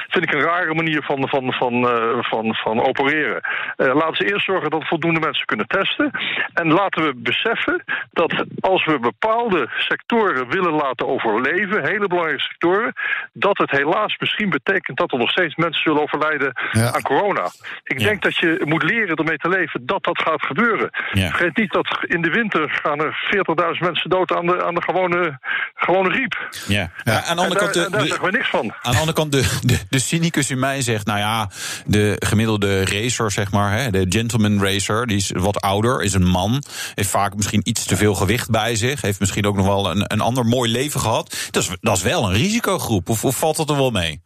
[0.08, 1.84] vind ik een rare manier van, van, van,
[2.22, 3.40] van, van opereren.
[3.76, 6.10] laten ze eerst zorgen dat voldoende mensen kunnen testen.
[6.54, 12.92] En laten we beseffen dat als we bepaalde sectoren willen laten overleven, hele belangrijke sectoren,
[13.32, 17.50] dat het helaas misschien betekent dat er nog steeds mensen zullen overlijden aan corona.
[17.84, 20.90] Ik denk dat je moet leren ermee te leven dat dat gaat gebeuren.
[21.12, 21.28] Ja.
[21.28, 24.82] Vergeet niet dat in de winter gaan er 40.000 mensen dood aan de, aan de
[24.82, 25.38] gewone,
[25.74, 26.48] gewone griep.
[26.66, 26.90] Ja.
[27.04, 27.22] ja.
[27.22, 28.74] aan de andere kant, de, daar zeggen we niks van.
[28.82, 31.50] Aan de andere kant, de, de, de cynicus in mij zegt, nou ja,
[31.86, 36.26] de gemiddelde racer, zeg maar, hè, de gentleman racer, die is wat ouder, is een
[36.26, 36.62] man.
[36.94, 39.00] Heeft vaak misschien iets te veel gewicht bij zich.
[39.00, 41.36] Heeft misschien ook nog wel een, een ander mooi leven gehad.
[41.50, 43.08] Dat is, dat is wel een risicogroep.
[43.08, 44.20] Of, of valt dat er wel mee?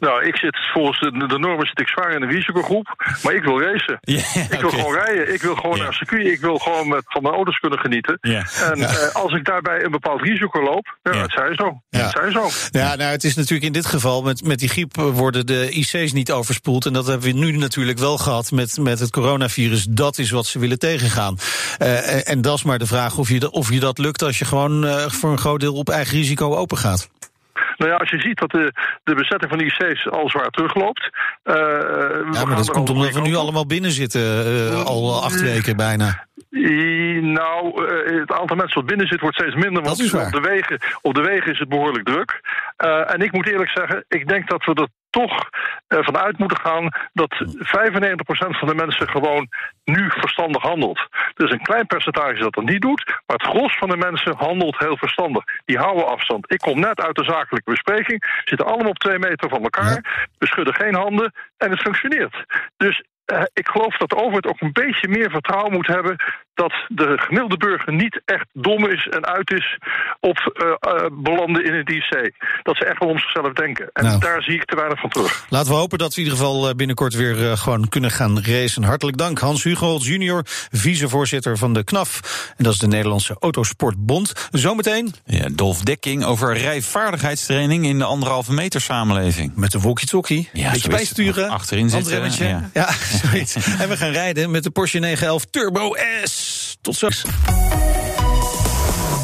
[0.00, 3.42] Nou, ik zit volgens de, de normen zit ik zwaar in de risicogroep, maar ik
[3.44, 3.98] wil racen.
[4.50, 7.34] ik wil gewoon rijden, ik wil gewoon naar circuit, ik wil gewoon met, van mijn
[7.34, 8.18] auto's kunnen genieten.
[8.20, 11.80] En uh, als ik daarbij een bepaald risico loop, ja, het zij zo.
[11.90, 12.48] Het zij zo.
[12.70, 16.12] Ja, nou, het is natuurlijk in dit geval, met, met die griep worden de IC's
[16.12, 16.86] niet overspoeld.
[16.86, 19.86] En dat hebben we nu natuurlijk wel gehad met, met het coronavirus.
[19.90, 21.38] Dat is wat ze willen tegengaan.
[21.78, 24.38] Uh, en, en dat is maar de vraag of je, of je dat lukt als
[24.38, 27.08] je gewoon uh, voor een groot deel op eigen risico open gaat.
[27.76, 28.72] Nou ja, als je ziet dat de,
[29.04, 31.10] de bezetting van de IC's al zwaar terugloopt.
[31.44, 31.54] Uh,
[32.32, 36.26] ja, maar dat komt omdat we nu allemaal binnen zitten, uh, al acht weken bijna.
[37.20, 37.84] Nou,
[38.20, 39.82] het aantal mensen wat binnen zit wordt steeds minder.
[39.82, 42.40] Want op de, wegen, op de wegen is het behoorlijk druk.
[43.06, 44.88] En ik moet eerlijk zeggen, ik denk dat we er
[45.20, 45.48] toch
[45.86, 49.48] ervan uit moeten gaan dat 95% van de mensen gewoon
[49.84, 51.08] nu verstandig handelt.
[51.34, 54.78] Dus een klein percentage dat dat niet doet, maar het gros van de mensen handelt
[54.78, 55.44] heel verstandig.
[55.64, 56.52] Die houden afstand.
[56.52, 60.46] Ik kom net uit de zakelijke bespreking, zitten allemaal op twee meter van elkaar, we
[60.46, 62.44] schudden geen handen en het functioneert.
[62.76, 63.02] Dus
[63.52, 66.16] ik geloof dat de overheid ook een beetje meer vertrouwen moet hebben
[66.56, 69.78] dat de gemiddelde burger niet echt dom is en uit is
[70.20, 72.32] op uh, uh, belanden in het IC.
[72.62, 73.90] Dat ze echt wel om zichzelf denken.
[73.92, 74.20] En nou.
[74.20, 75.46] daar zie ik te weinig van terug.
[75.48, 78.82] Laten we hopen dat we in ieder geval binnenkort weer uh, gewoon kunnen gaan racen.
[78.82, 82.20] Hartelijk dank Hans Hugo junior, vicevoorzitter van de KNAF.
[82.56, 84.48] En dat is de Nederlandse Autosportbond.
[84.50, 85.14] Zometeen...
[85.24, 89.52] Ja, Dolf Dekking over rijvaardigheidstraining in de anderhalve meter samenleving.
[89.54, 90.48] Met de walkie-talkie.
[90.52, 91.48] Ja, Beetje bijsturen.
[91.48, 92.46] Achterin zitten.
[92.46, 92.70] Ja.
[92.72, 92.88] ja.
[93.80, 96.76] en we gaan rijden met de Porsche 911 Turbo S.
[96.80, 97.08] Tot zo.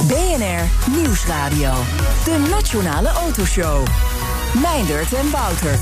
[0.07, 1.75] BNR Nieuwsradio.
[2.25, 3.87] De Nationale Autoshow.
[4.63, 5.79] Meindert en Wouter.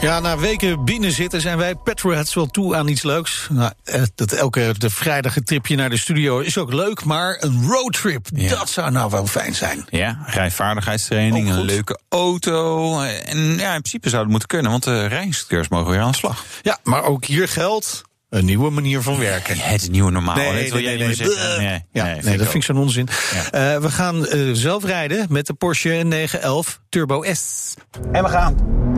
[0.00, 3.46] Ja, na weken binnenzitten zijn wij petrolheads wel toe aan iets leuks.
[3.50, 7.36] Nou, eh, dat elke de vrijdag een tripje naar de studio is ook leuk, maar
[7.40, 8.48] een roadtrip, ja.
[8.48, 9.86] dat zou nou wel fijn zijn.
[9.90, 13.00] Ja, rijvaardigheidstraining, een leuke auto.
[13.00, 16.16] En ja, in principe zou het moeten kunnen, want de rijinstructeurs mogen weer aan de
[16.16, 16.44] slag.
[16.62, 19.58] Ja, maar ook hier geldt, een nieuwe manier van werken.
[19.58, 20.36] Het nieuwe normaal.
[20.36, 21.62] Nee, nee, wil jij nee, niet nee, zeggen.
[21.62, 23.08] Nee, ja, nee, nee dat vind ik zo'n onzin.
[23.32, 23.74] Ja.
[23.74, 27.74] Uh, we gaan uh, zelf rijden met de Porsche 911 Turbo S.
[28.12, 28.89] En we gaan.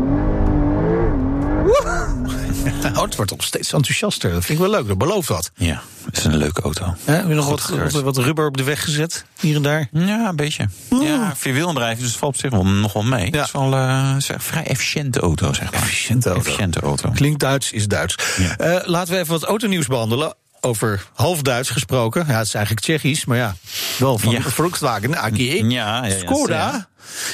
[2.85, 4.33] Oh, het wordt nog steeds enthousiaster.
[4.33, 4.89] Dat vind ik wel leuk.
[4.89, 5.51] Dat belooft wat.
[5.55, 6.95] Ja, het is een leuke auto.
[7.05, 9.25] Ja, heb je nog wat, wat, wat, rubber op de weg gezet?
[9.41, 9.89] Hier en daar?
[9.93, 10.69] Ja, een beetje.
[11.01, 13.31] Ja, vierwielaandrijving, dus het valt op zich wel, nog wel mee.
[13.31, 13.39] Ja.
[13.39, 15.83] Het is wel uh, een vrij efficiënte auto, zeg maar.
[15.83, 16.45] Efficiënte auto.
[16.45, 17.11] Efficiënte auto.
[17.11, 18.17] Klinkt Duits, is Duits.
[18.39, 18.59] Ja.
[18.61, 22.25] Uh, laten we even wat autonieuws behandelen over half Duits gesproken.
[22.27, 23.57] Ja, het is eigenlijk Tsjechisch, maar ja,
[23.99, 24.41] wel van ja.
[24.41, 25.37] Volkswagen AG.
[25.37, 26.89] Ja, ja, ja, Skoda.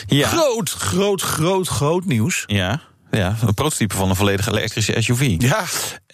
[0.06, 0.28] Ja.
[0.28, 2.44] Groot, groot, groot, groot nieuws.
[2.46, 2.80] Ja.
[3.10, 5.34] Ja, een prototype van een volledig elektrische SUV.
[5.38, 5.64] Ja.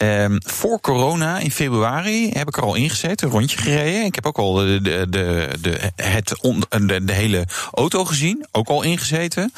[0.03, 4.05] Um, voor corona in februari heb ik er al ingezeten, een rondje gereden.
[4.05, 8.47] Ik heb ook al de, de, de, de, het on, de, de hele auto gezien,
[8.53, 9.53] ook al ingezeten.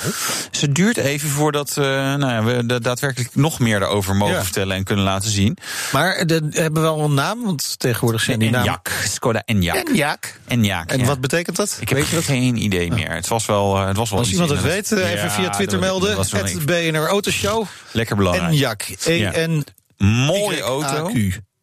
[0.61, 4.42] Het duurt even voordat uh, nou ja, we daadwerkelijk nog meer erover mogen ja.
[4.42, 5.57] vertellen en kunnen laten zien.
[5.92, 7.44] Maar de, hebben we wel een naam?
[7.44, 8.81] Want tegenwoordig zijn die namen...
[9.05, 9.77] Skoda Enyaq.
[9.77, 10.40] Enyaq.
[10.44, 11.05] Enyaq, En ja.
[11.05, 11.79] wat betekent dat?
[11.81, 13.11] Ik heb weet geen idee meer.
[13.11, 15.79] Het was wel, uh, het was wel Als iemand het weet, uh, even via Twitter
[15.79, 16.16] melden.
[16.16, 17.67] Het BNR Autoshow.
[17.93, 18.53] Lekker belangrijk.
[18.53, 19.07] Enyaq.
[19.07, 19.65] E-N...
[19.99, 21.11] Mooie auto.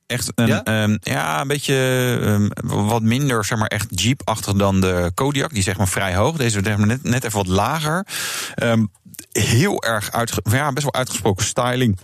[0.07, 0.83] Echt een, ja?
[0.83, 1.75] Um, ja, een beetje
[2.21, 5.53] um, wat minder, zeg maar, echt Jeep-achtig dan de Kodiak.
[5.53, 6.37] Die zeg maar vrij hoog.
[6.37, 8.07] Deze is net, net even wat lager.
[8.63, 8.91] Um,
[9.31, 11.99] heel erg uitge ja, best wel uitgesproken styling.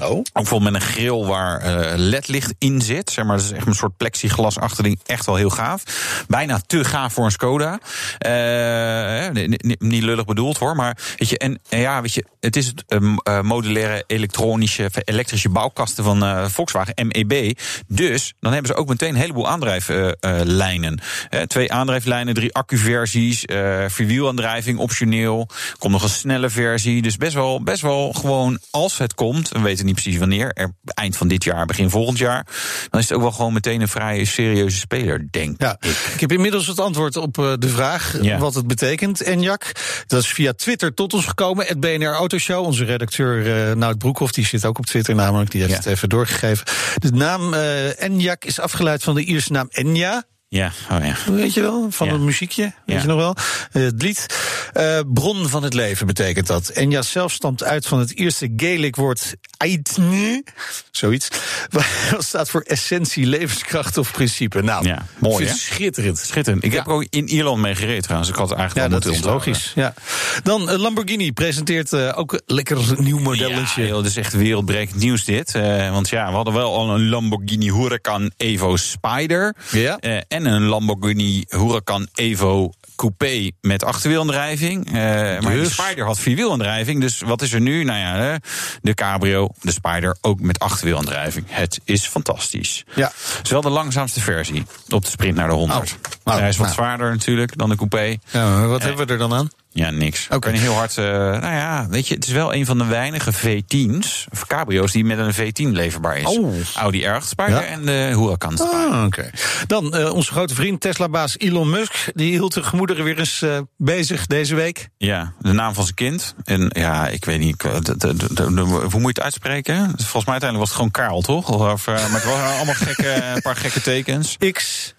[0.00, 0.10] Oh.
[0.10, 3.10] Ook bijvoorbeeld met een grill waar uh, ledlicht in zit.
[3.10, 5.00] Zeg maar, dat is echt een soort plexiglas achterding.
[5.06, 5.82] Echt wel heel gaaf.
[6.28, 7.80] Bijna te gaaf voor een Skoda.
[8.26, 9.46] Uh,
[9.78, 10.76] niet lullig bedoeld hoor.
[10.76, 15.48] Maar weet je, en, en ja, weet je, het is het uh, modulaire elektronische, elektrische
[15.48, 17.58] bouwkasten van Volkswagen MEB.
[17.86, 21.00] Dus dan hebben ze ook meteen een heleboel aandrijflijnen.
[21.46, 23.44] twee aandrijflijnen, drie accuversies,
[23.86, 25.48] vierwielaandrijving optioneel.
[25.78, 26.61] Komt nog een snelle versie.
[27.02, 29.48] Dus best wel, best wel gewoon als het komt.
[29.48, 30.52] We weten niet precies wanneer.
[30.52, 32.46] Er, eind van dit jaar, begin volgend jaar.
[32.90, 36.10] Dan is het ook wel gewoon meteen een vrij serieuze speler, denk ja, ik.
[36.14, 38.38] Ik heb inmiddels het antwoord op de vraag ja.
[38.38, 39.72] wat het betekent, Enjak.
[40.06, 41.66] Dat is via Twitter tot ons gekomen.
[41.66, 42.64] Het BNR Autoshow.
[42.64, 45.50] Onze redacteur uh, Nout Broekhoff, die zit ook op Twitter namelijk.
[45.50, 45.78] Die heeft ja.
[45.78, 46.66] het even doorgegeven.
[46.94, 50.24] De naam uh, Enjak is afgeleid van de Ierse naam Enya.
[50.52, 51.32] Ja, oh ja.
[51.32, 52.12] Weet je wel, van ja.
[52.12, 53.00] het muziekje, weet Ja.
[53.00, 53.36] je nog wel?
[53.72, 54.26] Uh, het lied.
[54.74, 56.68] Uh, bron van het leven betekent dat.
[56.68, 60.44] En ja, zelf stamt uit van het Ierse Gaelic woord aitne,
[60.90, 61.28] zoiets.
[62.10, 64.62] Wat staat voor essentie, levenskracht of principe.
[64.62, 65.54] Nou, Ja, mooi, hè?
[65.54, 66.18] schitterend.
[66.18, 66.64] Schitterend.
[66.64, 68.30] Ik heb ook in Ierland mee gereden trouwens.
[68.30, 69.72] Ik had het eigenlijk Ja, al dat is logisch.
[69.74, 69.94] Ja.
[70.42, 73.82] Dan uh, Lamborghini presenteert uh, ook een lekker nieuw modelletje.
[73.86, 75.52] Ja, dat is echt wereldbrekend nieuws dit.
[75.90, 79.54] Want ja, we hadden wel al een Lamborghini Huracan Evo Spider.
[79.70, 79.98] Ja.
[80.00, 84.86] Uh, en een Lamborghini Huracan Evo Coupé met achterwielaandrijving.
[84.88, 85.72] Uh, maar de Dus?
[85.72, 87.00] Spider had vierwielaandrijving.
[87.00, 87.84] Dus wat is er nu?
[87.84, 88.38] Nou ja,
[88.82, 91.46] de Cabrio, de Spider ook met achterwielaandrijving.
[91.48, 92.84] Het is fantastisch.
[92.94, 93.12] Ja.
[93.36, 95.96] Het is wel de langzaamste versie op de sprint naar de 100.
[96.24, 96.36] Oh.
[96.36, 96.78] Hij is wat Nou.
[96.78, 98.16] zwaarder natuurlijk dan de Coupé.
[98.30, 99.50] Ja, wat hebben we er dan aan?
[99.74, 100.26] Ja, niks.
[100.30, 100.96] Ik ben heel hard.
[100.96, 104.92] Uh, nou ja, weet je, het is wel een van de weinige V10's, of cabrio's,
[104.92, 106.24] die met een V10 leverbaar is.
[106.38, 106.54] Oh.
[106.74, 107.64] Audi R8 Spider Ja.
[107.64, 108.58] en de Huracan.
[108.60, 109.30] Ah, oké.
[109.66, 111.94] Dan uh, onze grote vriend Tesla-baas Elon Musk.
[112.14, 114.88] Die hield de gemoederen weer eens uh, bezig deze week.
[114.96, 116.34] Ja, de naam van zijn kind.
[116.44, 119.76] En ja, ik weet niet, ik- de, de, de- de- hoe moet je het uitspreken?
[119.96, 121.48] Volgens mij uiteindelijk was het gewoon Karel, toch?
[121.72, 124.36] Of, maar het waren allemaal gekke, een paar gekke tekens.
[124.52, 124.94] X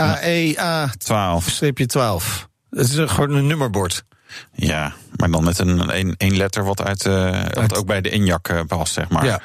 [0.00, 1.48] A E A 12.
[1.50, 2.48] streepje 12.
[2.76, 4.04] Het is een- gewoon een nummerbord.
[4.54, 8.08] Ja, maar dan met een, een, een letter wat, uit, uh, wat ook bij de
[8.10, 9.24] injak uh, past, zeg maar.
[9.24, 9.40] Ja.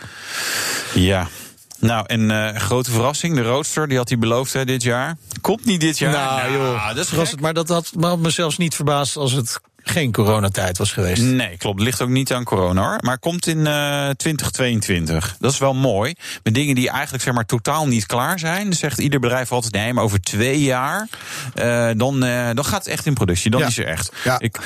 [0.94, 1.28] Ja.
[1.80, 5.18] Nou, en uh, grote verrassing, de Roadster, die had hij beloofd hè, dit jaar.
[5.42, 6.12] Komt niet dit jaar.
[6.12, 9.60] Nou, joh, dat is was het, maar dat had me zelfs niet verbaasd als het
[9.88, 11.22] geen coronatijd was geweest.
[11.22, 11.82] Nee, klopt.
[11.82, 12.98] Ligt ook niet aan corona hoor.
[13.00, 15.36] Maar komt in uh, 2022.
[15.40, 16.14] Dat is wel mooi.
[16.44, 18.74] Met dingen die eigenlijk zeg maar totaal niet klaar zijn.
[18.74, 21.08] Zegt ieder bedrijf altijd: nee, maar over twee jaar.
[21.56, 23.52] Uh, dan, uh, dan gaat het echt in productie.
[23.52, 23.68] Dan Ja.
[23.68, 24.12] is er echt.
[24.24, 24.40] Ja.
[24.40, 24.58] Ik,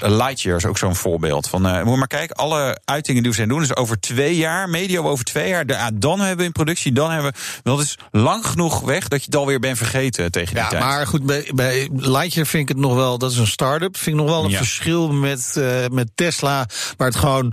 [0.00, 1.48] Lightyear is ook zo'n voorbeeld.
[1.48, 3.62] Van, moet maar kijken, alle uitingen die we zijn doen.
[3.62, 5.66] is over twee jaar, medio over twee jaar.
[5.94, 6.92] dan hebben we in productie.
[6.92, 7.38] Dan hebben we.
[7.62, 10.82] Dat is lang genoeg weg dat je het alweer bent vergeten tegen die Ja, tijd.
[10.82, 14.16] maar goed, bij, bij Lightyear vind ik het nog wel, dat is een start-up, vind
[14.16, 14.58] ik nog wel een Ja.
[14.70, 17.52] Verschil met, eh, met Tesla, waar het gewoon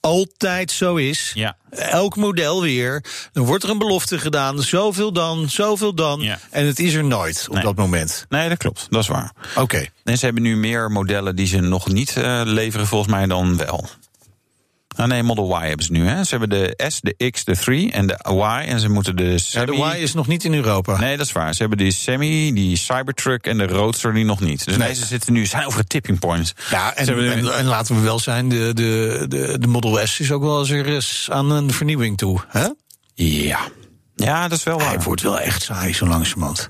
[0.00, 1.30] altijd zo is.
[1.34, 1.56] Ja.
[1.70, 3.04] Elk model weer.
[3.32, 6.20] Dan wordt er een belofte gedaan, zoveel dan, zoveel dan.
[6.20, 6.38] Ja.
[6.50, 7.62] En het is er nooit op Nee.
[7.62, 8.26] dat moment.
[8.28, 8.86] Nee, dat klopt.
[8.90, 9.32] Dat is waar.
[9.56, 9.86] Oké.
[10.04, 13.56] En ze hebben nu meer modellen die ze nog niet eh, leveren, volgens mij, dan
[13.56, 13.88] wel.
[14.96, 16.06] Ah, nee, Model Y hebben ze nu.
[16.06, 16.24] Hè.
[16.24, 18.68] Ze hebben de S, de X, de 3 en de Y.
[18.68, 20.98] En ze moeten de Ja, de Y is nog niet in Europa.
[20.98, 21.52] Nee, dat is waar.
[21.54, 24.64] Ze hebben die Semi, die Cybertruck en de Roadster die nog niet.
[24.64, 24.88] Dus Nee.
[24.88, 26.54] deze zitten nu zijn over het tipping points.
[26.70, 30.58] Ja, en, laten we wel zijn, de, de, de, de Model S is ook wel
[30.60, 32.40] eens eens aan een vernieuwing toe.
[32.48, 32.66] Hè?
[33.14, 33.58] Ja.
[34.16, 34.88] Ja, dat is wel waar.
[34.88, 36.68] Hij wordt wel echt saai zo langzamerhand.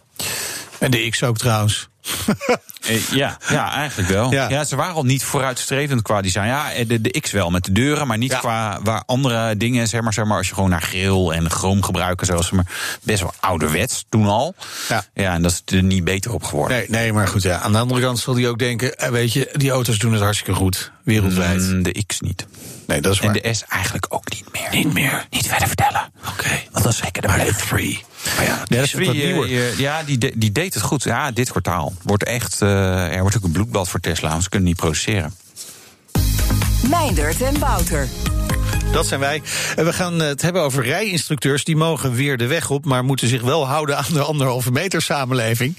[0.78, 1.88] En de X ook trouwens.
[2.84, 4.30] Eh, Ja, ja, eigenlijk wel.
[4.32, 4.48] Ja.
[4.48, 4.64] Ja.
[4.64, 6.46] ze waren al niet vooruitstrevend qua design.
[6.46, 8.38] Ja, eh, de, de X wel met de deuren, maar niet Ja.
[8.38, 9.88] qua waar andere dingen.
[9.88, 12.66] Zeg maar, zeg maar, als je gewoon naar grill en chroom gebruiken, zoals maar
[13.02, 14.54] best wel ouderwets toen al.
[14.88, 15.04] Ja.
[15.14, 16.76] ja, en dat is er niet beter op geworden.
[16.76, 17.58] Nee, nee, maar goed, ja.
[17.58, 20.22] Aan de andere kant zal hij ook denken, eh, weet je, die auto's doen het
[20.22, 21.60] hartstikke goed, wereldwijd.
[21.60, 22.46] Mm, de X niet.
[22.86, 23.42] Nee, dat is En waar.
[23.42, 24.68] de S eigenlijk ook niet meer.
[24.84, 25.26] Niet meer.
[25.30, 26.12] Niet verder vertellen.
[26.28, 26.48] Oké.
[26.72, 27.68] Want dat is zeker de Maar de blijf.
[27.68, 28.04] 3.
[28.37, 31.02] Maar ja, Ja, die is Free, eh, eh, ja die, de- die deed het goed.
[31.02, 31.92] Ja, dit kwartaal.
[32.02, 35.34] Wordt echt, eh, er wordt ook een bloedbad voor Tesla, want ze kunnen niet produceren.
[36.88, 38.08] Mijndert en Wouter.
[38.94, 39.42] Dat zijn wij.
[39.76, 41.64] En we gaan het hebben over rijinstructeurs.
[41.64, 45.02] Die mogen weer de weg op, maar moeten zich wel houden aan de anderhalve meter
[45.02, 45.76] samenleving.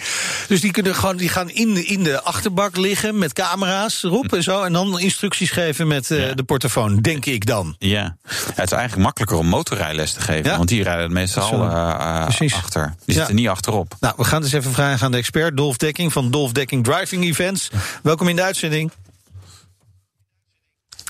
[0.48, 4.34] Dus die, kunnen gewoon, die gaan in de, in de achterbak liggen met camera's erop
[4.34, 4.64] en zo.
[4.64, 6.34] En dan instructies geven met eh, Ja.
[6.34, 7.76] de portofoon, denk ik dan.
[7.80, 8.18] Ja,
[8.54, 10.52] het is eigenlijk makkelijker om motorrijles te geven.
[10.52, 10.58] Ja.
[10.58, 12.96] Want die rijden het meestal eh, eh, achter.
[13.06, 13.96] Die zitten niet achterop.
[14.00, 17.24] Nou, we gaan dus even vragen aan de expert Dolf Dekking van Dolf Dekking Driving
[17.24, 17.70] Events.
[18.04, 18.92] Welkom in de uitzending.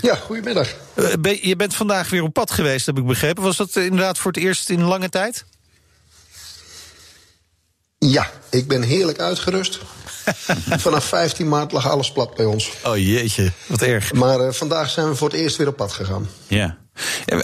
[0.05, 0.67] Ja, goedemiddag.
[0.93, 3.43] Eh, ben- je bent vandaag weer op pad geweest, heb ik begrepen.
[3.43, 5.45] Was dat inderdaad voor het eerst in lange tijd?
[7.97, 9.79] Ja, ik ben heerlijk uitgerust.
[10.85, 12.71] Vanaf 15 maart lag alles plat bij ons.
[12.83, 14.13] Oh jeetje, wat erg.
[14.13, 16.29] Maar eh, vandaag zijn we voor het eerst weer op pad gegaan.
[16.47, 16.77] Ja.
[17.25, 17.39] Eh,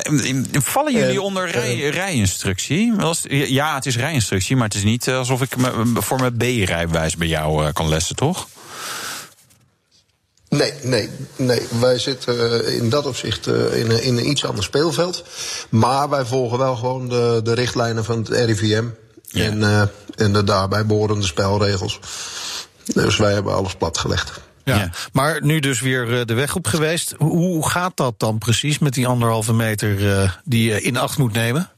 [0.52, 2.94] Vallen jullie onder rij, rijinstructie?
[3.30, 7.28] Ja, het is rijinstructie, maar het is niet alsof ik me, voor mijn B-rijbewijs bij
[7.28, 8.48] jou eh, kan lessen, toch?
[10.58, 11.62] Nee, nee, nee.
[11.80, 15.24] Wij zitten eh, in dat opzicht eh, in, een, in een iets ander speelveld.
[15.70, 18.84] Maar wij volgen wel gewoon de, de richtlijnen van het RIVM.
[19.28, 19.44] Ja.
[19.46, 19.82] En, eh,
[20.16, 22.00] en de daarbij behorende spelregels.
[22.94, 24.32] Dus wij hebben alles platgelegd.
[24.64, 24.76] Ja.
[24.76, 24.92] Ja.
[25.14, 27.14] Maar nu dus weer eh, de weg op geweest.
[27.18, 31.34] Hoe- gaat dat dan precies met die anderhalve meter eh, die je in acht moet
[31.34, 31.70] nemen?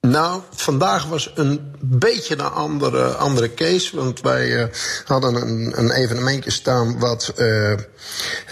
[0.00, 3.96] Nou, vandaag was een beetje een andere, andere case.
[3.96, 4.68] Want wij eh,
[5.04, 7.72] hadden een, een evenementje staan wat, eh,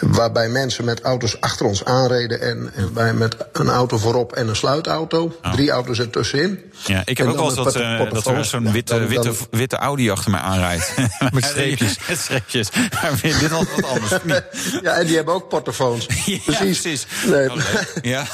[0.00, 2.40] waarbij mensen met auto's achter ons aanreden.
[2.40, 5.36] En, en wij met een auto voorop en een sluitauto.
[5.52, 6.72] Drie auto's ertussenin.
[6.86, 8.34] Ja, ik heb ook dan eens dat, eh, portofoon.
[8.34, 10.94] dat er zo'n Ja, witte, dan- witte, witte Audi achter mij aanrijdt.
[11.32, 11.98] Met streepjes.
[12.08, 12.70] Met streepjes.
[12.70, 14.12] Maar dit was wat anders.
[14.82, 16.06] Ja, en die hebben ook portofoons.
[16.24, 16.80] Ja, precies.
[16.80, 17.06] precies.
[17.26, 17.50] Nee.
[17.50, 17.56] Oh.
[18.02, 18.26] Ja.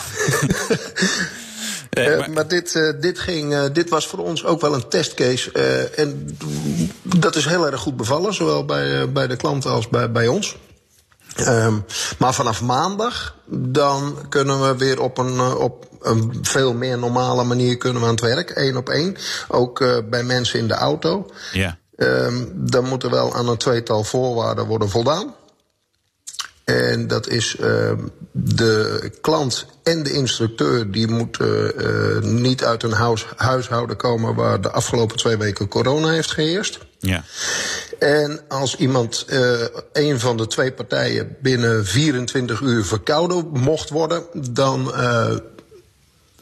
[1.92, 4.88] Eh, Eh, maar- maar dit, eh, dit, ging, dit was voor ons ook wel een
[4.88, 5.52] testcase.
[5.96, 6.36] en
[7.02, 10.56] dat is heel erg goed bevallen, zowel bij, bij de klanten als bij, bij ons.
[11.36, 11.74] Ehm,
[12.18, 17.76] maar vanaf maandag dan kunnen we weer op een, op een veel meer normale manier
[17.76, 19.16] kunnen we aan het werk, één op één.
[19.48, 19.78] Ook
[20.10, 21.26] bij mensen in de auto.
[21.52, 21.78] ja.
[21.96, 25.34] Ehm, dan moet er wel aan een tweetal voorwaarden worden voldaan.
[26.72, 27.98] En dat is ehm,
[28.32, 34.60] de klant en de instructeur die moeten eh, niet uit een huis, huishouden komen waar
[34.60, 36.78] de afgelopen twee weken corona heeft geheerst.
[36.98, 37.24] Ja.
[37.98, 39.60] En als iemand, eh,
[39.92, 45.36] een van de twee partijen, binnen 24 uur verkouden mocht worden, dan, eh,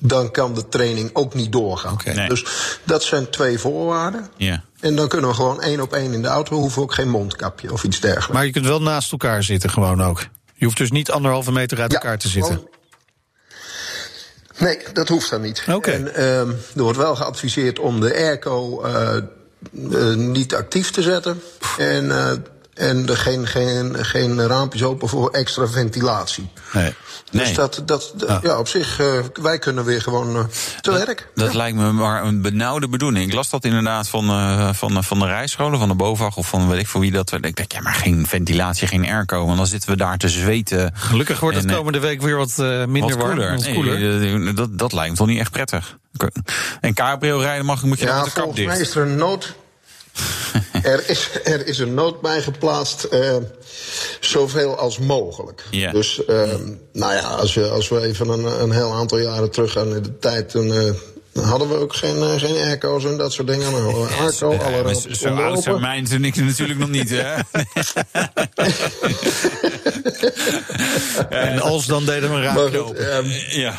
[0.03, 1.97] dan kan de training ook niet doorgaan.
[2.15, 2.29] Nee.
[2.29, 2.45] Dus
[2.85, 4.29] dat zijn twee voorwaarden.
[4.37, 4.63] Ja.
[4.81, 7.09] En dan kunnen we gewoon één op één in de auto, we hoeven ook geen
[7.09, 8.33] mondkapje of iets dergelijks.
[8.33, 10.27] Maar je kunt wel naast elkaar zitten gewoon ook.
[10.55, 12.53] Je hoeft dus niet anderhalve meter uit Ja, elkaar te zitten.
[12.55, 12.69] gewoon-
[14.59, 15.65] Nee, dat hoeft dan niet.
[15.73, 15.91] Oké.
[15.91, 19.23] En ehm, er wordt wel geadviseerd om de airco eh, eh,
[20.17, 21.43] niet actief te zetten.
[21.79, 22.33] En, eh,
[22.81, 26.49] En er geen, geen, geen raampjes open voor extra ventilatie.
[26.73, 26.95] Nee.
[27.31, 27.55] Dus Nee.
[27.55, 28.59] dat, dat, dat- ja.
[28.59, 29.07] op zich, eh,
[29.43, 30.45] wij kunnen weer gewoon eh,
[30.81, 31.29] te werk.
[31.35, 33.27] Dat lijkt me maar een benauwde bedoeling.
[33.27, 36.69] Ik las dat inderdaad van, eh, van, van de rijscholen, van de BOVAG of van
[36.69, 37.33] weet ik voor wie dat.
[37.33, 39.45] Ik denk, ja, maar geen ventilatie, geen airco.
[39.47, 40.93] Want dan zitten we daar te zweten.
[40.95, 43.31] Gelukkig wordt het En, eh, komende week weer wat eh, minder Wat warm.
[43.31, 43.51] koeler.
[43.55, 44.49] Wat Nee, koeler.
[44.49, 45.99] eh, dat, dat lijkt me toch niet echt prettig.
[46.81, 48.89] En cabrio rijden mag, moet je Ja, met de kap volgens mij dicht.
[48.89, 49.55] is er een nood.
[50.83, 53.37] er, is, er is een nood bij geplaatst, eh,
[54.21, 55.63] zoveel als mogelijk.
[55.93, 56.55] Dus, eh,
[56.93, 60.19] nou ja, als, je, als we even een, een heel aantal jaren teruggaan in de
[60.19, 60.73] tijd, dan.
[60.73, 60.91] eh,
[61.33, 63.73] dan hadden we ook geen, geen airco's en dat soort dingen.
[63.73, 67.23] Nou, airco, Ja, alle zo oud zijn mijn toen ik natuurlijk nog niet, hè?
[71.31, 73.13] En als dan deden we goed, open.
[73.13, 73.29] ehm,
[73.61, 73.75] Ja.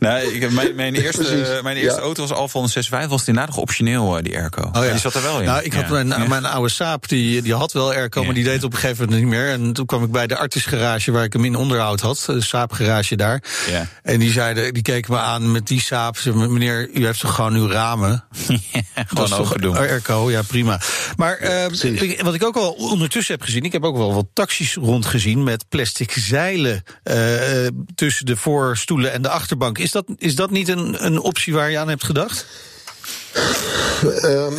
[0.00, 2.04] Nee, ik, mijn, mijn eerste, mijn eerste ja.
[2.04, 4.62] auto was Alfa 65, was inderdaad nog optioneel, eh, die airco.
[4.72, 4.90] Oh ja.
[4.90, 5.46] Die zat er wel in.
[5.46, 6.04] Nou, ik had Ja.
[6.04, 9.04] mijn, mijn oude Saab, die, die had wel airco, maar die deed op een gegeven
[9.04, 9.48] moment niet meer.
[9.50, 12.40] En toen kwam ik bij de Artis garage waar ik hem in onderhoud had, de
[12.42, 13.42] Saab garage daar.
[13.70, 13.86] Ja.
[14.02, 16.16] En die zeiden, die keken me aan met die Saab.
[16.18, 18.24] Ze Meneer, u heeft toch gewoon uw ramen?
[19.06, 19.76] Gewoon is toch overdoen.
[19.76, 20.80] Airco, ja prima.
[21.16, 24.26] Maar eh, ik- wat ik ook al ondertussen heb gezien, ik heb ook wel wat
[24.32, 29.78] taxis rondgezien met plastic zeilen eh, eh, tussen de voorstoelen en de achterbank.
[29.78, 32.46] Is dat, is dat niet een, een optie waar je aan hebt gedacht?
[34.22, 34.52] Ehm,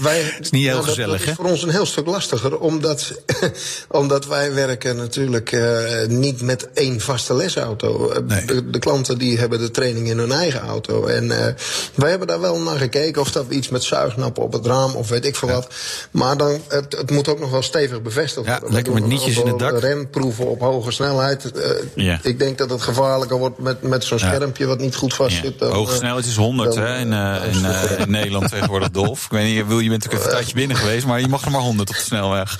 [0.00, 1.30] wij, is niet heel nou, dat- gezellig, hè?
[1.30, 3.12] is voor ons een heel stuk lastiger, omdat,
[3.88, 8.10] omdat wij werken natuurlijk eh, niet met één vaste lesauto.
[8.10, 8.44] Eh, Nee.
[8.44, 11.06] De, de klanten die hebben de training in hun eigen auto.
[11.06, 11.54] En eh,
[11.94, 14.94] wij hebben daar wel naar gekeken of dat we iets met zuignappen op het raam
[14.94, 15.68] of weet ik veel wat.
[16.10, 18.68] Maar dan, het, het moet ook nog wel stevig bevestigd Ja, worden.
[18.68, 19.80] We lekker met nietjes in het dak.
[19.80, 21.50] Renproeven op hoge snelheid.
[21.94, 22.18] Ja.
[22.22, 25.42] Ik denk dat het gevaarlijker wordt met, met zo'n schermpje wat niet goed vast Ja.
[25.42, 25.60] zit.
[25.60, 27.12] Hoge snelheid is 100 dan, hè, in,
[27.52, 29.24] in, in Nederland tegenwoordig, Dolf.
[29.24, 31.44] Ik weet niet, Wil, je bent natuurlijk even een tijdje binnen geweest, maar je mag
[31.44, 32.58] er maar 100 op de snelweg.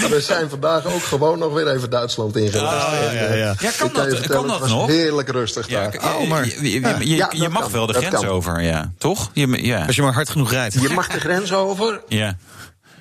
[0.00, 2.84] Maar we zijn vandaag ook gewoon nog weer even Duitsland ingereisd.
[2.86, 3.54] Ah, ja, ja, eh, ja.
[3.60, 4.86] Ja, kan ik dat- je kan dat het was nog?
[4.86, 5.92] Heerlijk rustig ja, daar.
[6.02, 8.26] ja, Oh, maar- je, mag kan, wel de grens kan.
[8.26, 8.92] over, ja.
[8.98, 9.30] Toch?
[9.32, 9.84] Je, ja.
[9.86, 10.74] Als je maar hard genoeg rijdt.
[10.74, 12.36] Je mag de grens over, ja.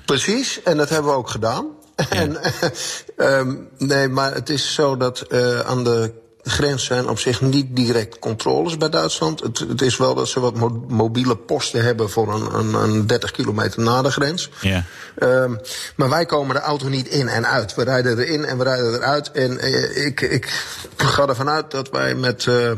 [0.06, 1.66] precies, en dat hebben we ook gedaan.
[2.10, 2.38] En,
[3.18, 6.14] ehm, nee, maar het is zo dat eh, aan de
[6.44, 9.40] grens zijn op zich niet direct controles bij Duitsland.
[9.40, 13.08] Het, het is wel dat ze wat mo- mobiele posten hebben voor een, een, een
[13.08, 14.50] 30 kilometer na de grens.
[14.62, 14.86] Ja.
[15.18, 15.56] Ehm,
[15.96, 17.76] maar wij komen de auto niet in en uit.
[17.76, 19.32] We rijden erin en we rijden eruit.
[19.32, 20.64] En eh, ik, ik
[20.98, 22.72] ga ervan uit dat wij met, eh,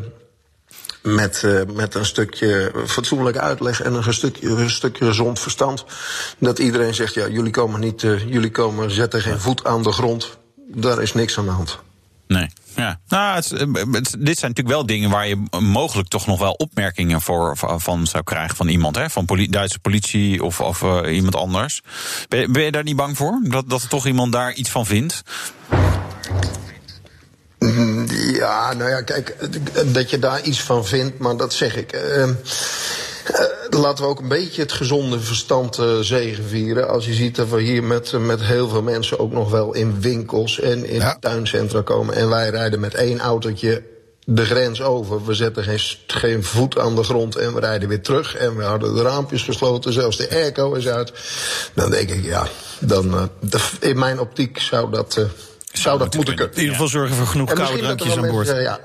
[1.01, 5.86] met, eh, met een stukje fatsoenlijke uitleg en een stukje, een stukje gezond verstand.
[6.38, 10.38] dat iedereen zegt: ja, jullie komen niet, jullie komen, zetten geen voet aan de grond.
[10.68, 11.80] Daar is niks aan de hand.
[12.28, 12.49] Nee.
[12.76, 12.99] Ja.
[13.07, 17.21] Nou, het, het- dit zijn natuurlijk wel dingen waar je mogelijk toch nog wel opmerkingen
[17.21, 19.09] voor, van zou krijgen van iemand, hè?
[19.09, 21.82] Van poli- Duitse politie of, of eh, iemand anders.
[22.28, 23.39] Ben je, ben je daar niet bang voor?
[23.43, 25.21] Dat, dat er toch iemand daar iets van vindt?
[28.34, 29.36] Ja, nou ja, kijk,
[29.93, 31.91] dat je daar iets van vindt, maar dat zeg ik.
[31.91, 32.34] Ehm,
[33.34, 36.89] eh, laten we ook een beetje het gezonde verstand eh zegenvieren.
[36.89, 39.73] Als je ziet dat we hier met, eh, met heel veel mensen ook nog wel
[39.73, 41.17] in winkels en in Ja.
[41.19, 42.15] tuincentra komen.
[42.15, 43.84] En wij rijden met één autootje
[44.28, 45.26] de grens over.
[45.26, 48.36] We zetten geen, geen voet aan de grond en we rijden weer terug.
[48.36, 51.11] En we houden de raampjes gesloten, zelfs de airco is uit.
[51.73, 52.47] Dan denk ik, ja,
[52.80, 55.26] dan, de- in mijn optiek zou dat, eh,
[55.73, 56.53] zou dat moeten kunnen.
[56.53, 58.47] In ieder geval zorgen voor genoeg En koude drankjes aan boord.
[58.47, 58.80] ja,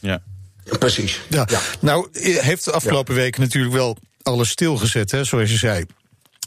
[0.00, 0.22] Ja.
[0.78, 1.20] Precies.
[1.28, 1.46] Ja.
[1.50, 1.60] Ja.
[1.80, 5.86] Nou, eh, heeft de afgelopen weken natuurlijk wel alles stilgezet, hè, zoals je zei.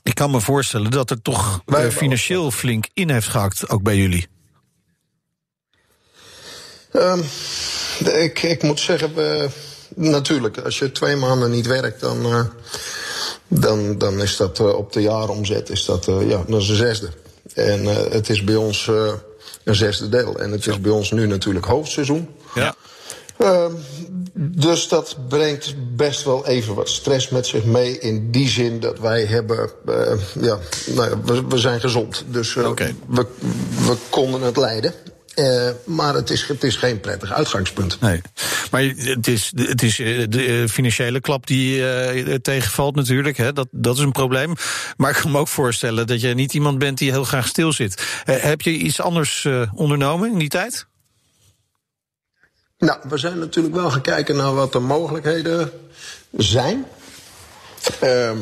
[0.04, 3.96] Ik kan me voorstellen dat er toch eh, financieel flink in heeft gehakt, ook bij
[3.96, 4.28] jullie.
[6.92, 7.20] Ehm,
[8.06, 9.50] ik, ik moet zeggen, we,
[9.96, 12.46] natuurlijk, als je twee maanden niet werkt, dan, eh,
[13.48, 17.10] dan, dan is dat op de jaaromzet is dat, ja, dat is een zesde.
[17.54, 18.90] En het is bij ons
[19.64, 20.40] een zesde deel.
[20.40, 22.30] En het is bij ons nu natuurlijk hoofdseizoen.
[22.56, 22.76] Ja.
[23.42, 23.72] Ehm,
[24.50, 28.00] dus dat brengt best wel even wat stress met zich mee.
[28.00, 29.70] In die zin dat wij hebben.
[29.86, 32.26] eh, ja, nou ja, we, we zijn gezond.
[32.28, 32.72] Dus eh,
[33.08, 33.26] we,
[33.86, 34.94] we konden het leiden.
[35.36, 38.02] Eh, maar het is, het is geen prettig uitgangspunt.
[38.02, 38.22] Nee.
[38.72, 39.96] Maar het is, het is
[40.30, 43.38] de financiële klap die eh, tegenvalt natuurlijk.
[43.38, 43.54] Hè?
[43.54, 44.54] Dat, dat is een probleem.
[44.98, 47.74] Maar ik kan me ook voorstellen dat je niet iemand bent die heel graag stil
[47.74, 48.22] zit.
[48.26, 50.90] Heb je iets anders ondernomen in die tijd?
[52.82, 55.72] Nou, we zijn natuurlijk wel gaan kijken naar wat de mogelijkheden
[56.32, 56.86] zijn.
[58.00, 58.38] Ehm,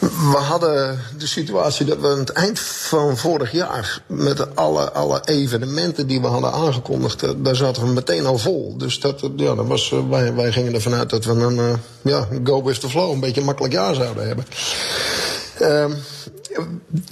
[0.00, 4.02] we hadden de situatie dat we aan het eind van vorig jaar...
[4.06, 7.22] met alle, alle evenementen die we hadden aangekondigd...
[7.22, 8.76] eh, daar zaten we meteen al vol.
[8.76, 11.78] Dus dat, eh, ja, dat was, eh, wij, wij gingen ervan uit dat we een
[12.02, 13.12] ja, go with the flow...
[13.12, 14.46] een beetje makkelijk jaar zouden hebben.
[15.58, 15.92] Ehm,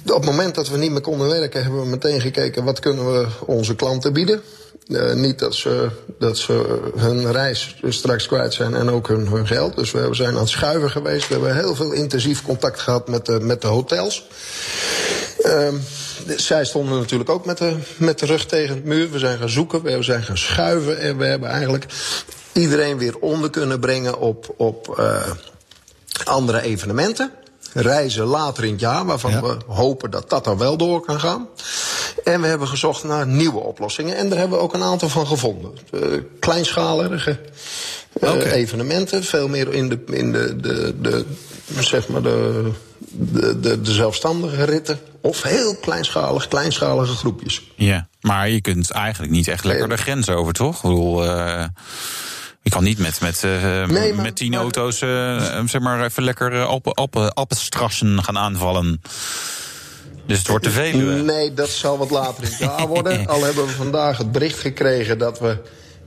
[0.05, 3.11] op het moment dat we niet meer konden werken, hebben we meteen gekeken wat kunnen
[3.11, 4.41] we onze klanten bieden.
[4.87, 9.47] Uh, niet dat ze, dat ze hun reis straks kwijt zijn en ook hun, hun
[9.47, 9.75] geld.
[9.75, 11.27] Dus we zijn aan het schuiven geweest.
[11.27, 14.27] We hebben heel veel intensief contact gehad met de, met de hotels.
[15.45, 15.83] Um,
[16.37, 19.11] zij stonden natuurlijk ook met de, met de rug tegen het muur.
[19.11, 21.85] We zijn gaan zoeken, we zijn gaan schuiven en we hebben eigenlijk
[22.51, 25.21] iedereen weer onder kunnen brengen op, op uh,
[26.23, 27.31] andere evenementen.
[27.73, 29.41] Reizen later in het jaar, waarvan ja.
[29.41, 31.47] we hopen dat dat dan wel door kan gaan.
[32.23, 34.15] En we hebben gezocht naar nieuwe oplossingen.
[34.15, 35.71] En daar hebben we ook een aantal van gevonden.
[35.91, 36.01] Uh,
[36.39, 37.39] kleinschalige
[38.21, 38.51] uh, okay.
[38.51, 39.23] evenementen.
[39.23, 41.25] Veel meer in de, in de, de, de
[41.79, 42.71] zeg maar de,
[43.09, 44.99] de, de, de zelfstandige ritten.
[45.21, 47.71] Of heel kleinschalig, kleinschalige groepjes.
[47.75, 50.75] Ja, maar je kunt eigenlijk niet echt lekker de grens over, toch?
[50.75, 51.63] Ik bedoel, uh,
[52.61, 56.23] je kan niet met, met, uh, nee, maar, met tien auto's uh, zeg maar even
[56.23, 56.65] lekker
[57.33, 59.01] Alpenstrassen gaan aanvallen.
[60.25, 60.97] Dus het wordt te veel.
[61.23, 63.27] Nee, dat zal wat later in het jaar worden.
[63.27, 65.57] Al hebben we vandaag het bericht gekregen dat we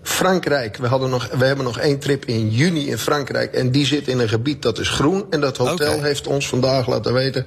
[0.02, 3.52] Frankrijk, we, hadden nog, we hebben nog één trip in juni in Frankrijk.
[3.52, 5.26] En die zit in een gebied dat is groen.
[5.30, 6.08] En dat hotel okay.
[6.08, 7.46] heeft ons vandaag laten weten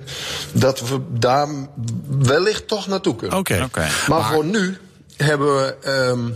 [0.52, 1.48] dat we daar
[2.20, 3.38] wellicht toch naartoe kunnen.
[3.38, 3.64] Oké.
[3.64, 3.88] Okay.
[4.08, 4.78] Maar, maar, voor nu
[5.18, 5.76] hebben we.
[5.88, 6.36] Um,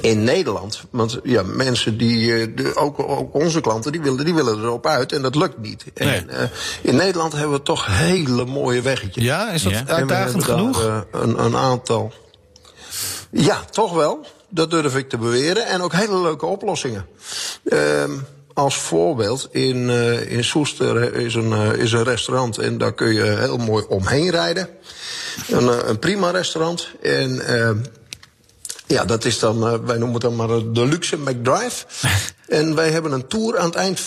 [0.00, 4.58] in Nederland, want ja, mensen die, de, ook, ook, onze klanten, die willen, die willen
[4.62, 5.84] erop uit en dat lukt niet.
[5.94, 6.08] Nee.
[6.08, 6.36] En, uh,
[6.82, 9.24] in Nederland hebben we toch hele mooie weggetjes.
[9.24, 9.86] Ja, is dat ja.
[9.86, 10.82] uitdagend genoeg?
[10.82, 12.12] Daar, uh, een, een aantal.
[13.30, 14.26] Ja, toch wel.
[14.48, 15.66] Dat durf ik te beweren.
[15.66, 17.06] En ook hele leuke oplossingen.
[17.64, 22.92] Um, als voorbeeld, in, uh, in Soester is een, uh, is een restaurant en daar
[22.92, 24.68] kun je heel mooi omheen rijden.
[25.48, 26.88] Een, uh, een prima restaurant.
[27.02, 27.42] En
[28.92, 31.84] ja, dat is dan, wij noemen het dan maar de luxe McDrive.
[32.48, 34.00] en wij hebben een tour aan het eind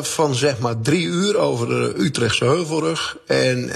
[0.00, 3.16] van zeg maar drie uur over de Utrechtse Heuvelrug.
[3.26, 3.70] En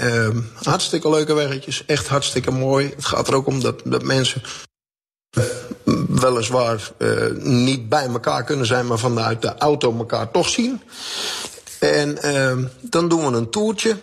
[0.63, 2.91] hartstikke leuke weggetjes, echt hartstikke mooi.
[2.95, 4.41] Het gaat er ook om dat, dat mensen
[6.09, 10.81] weliswaar uh, niet bij elkaar kunnen zijn, maar vanuit de auto elkaar toch zien.
[11.79, 13.97] En uh, dan doen we een toertje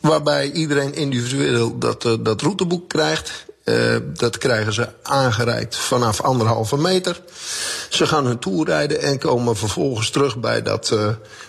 [0.00, 3.44] waarbij iedereen individueel dat, dat routeboek krijgt.
[3.64, 7.20] Uh, dat krijgen ze aangereikt vanaf anderhalve meter.
[7.88, 11.08] Ze gaan hun tour rijden en komen vervolgens terug bij dat, uh,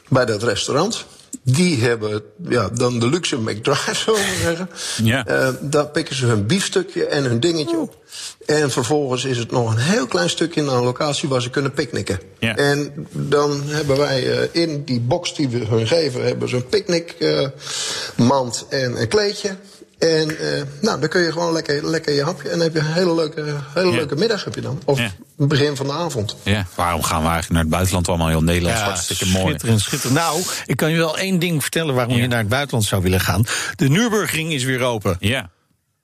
[0.09, 1.05] bij dat restaurant.
[1.43, 4.69] Die hebben ja, dan de luxe McDrive, zullen we zeggen.
[5.03, 5.27] Ja.
[5.27, 7.97] Uh, daar pikken ze hun biefstukje en hun dingetje op.
[8.45, 11.73] En vervolgens is het nog een heel klein stukje naar een locatie waar ze kunnen
[11.73, 12.19] picknicken.
[12.39, 12.55] Ja.
[12.55, 18.65] En dan hebben wij in die box die we hun geven, hebben ze een picknickmand
[18.69, 19.57] en een kleedje.
[20.03, 22.43] En uh, nou, dan kun je gewoon lekker, lekker je hapje.
[22.49, 23.43] En dan heb je een hele leuke,
[23.73, 23.95] hele Ja.
[23.95, 24.81] leuke middag heb je dan.
[24.85, 25.11] Of Ja.
[25.37, 26.35] begin van de avond.
[26.43, 28.81] Ja, waarom gaan we eigenlijk naar het buitenland allemaal heel Nederlands?
[28.81, 29.45] hartstikke mooi.
[29.47, 30.17] Schitterend, schitterend.
[30.19, 33.19] Nou, ik kan je wel één ding vertellen waarom je naar het buitenland zou willen
[33.19, 33.45] gaan.
[33.75, 35.15] De Nürburgring is weer open.
[35.19, 35.49] Ja.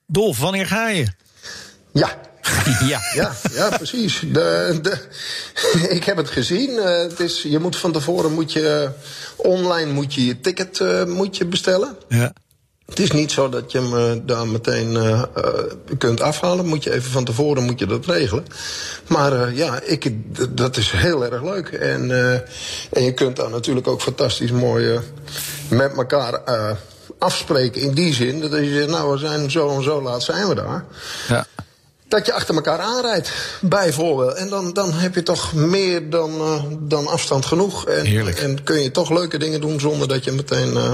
[0.08, 1.08] Dolf, wanneer ga je?
[1.94, 2.18] Ja,
[2.88, 3.00] ja.
[3.16, 4.20] ja, ja, precies.
[4.20, 4.98] De, de,
[5.98, 6.70] ik heb het gezien.
[6.70, 8.92] Uh, het is, je moet van tevoren moet je,
[9.38, 11.98] uh, online moet je je ticket uh, moet je bestellen.
[12.08, 12.34] Ja.
[12.90, 15.24] Het is niet zo dat je hem uh, daar meteen uh, uh,
[15.98, 16.66] kunt afhalen.
[16.66, 18.46] Moet je even van tevoren moet je dat regelen.
[19.08, 20.12] Maar ja, ik,
[20.50, 21.68] dat is heel erg leuk.
[21.68, 22.12] En,
[22.92, 25.00] en je kunt daar natuurlijk ook fantastisch mooi
[25.70, 26.42] met elkaar
[27.18, 27.82] afspreken.
[27.82, 30.56] In die zin dat je zegt, nou we zijn zo en zo laat zijn we
[30.56, 30.86] daar.
[31.28, 31.46] Ja.
[32.10, 33.32] Dat je achter elkaar aanrijdt,
[33.62, 34.34] bijvoorbeeld.
[34.34, 37.86] En dan, dan heb je toch meer dan, uh, dan afstand genoeg.
[37.86, 38.38] En, Heerlijk.
[38.38, 40.94] En kun je toch leuke dingen doen zonder dat je meteen uh,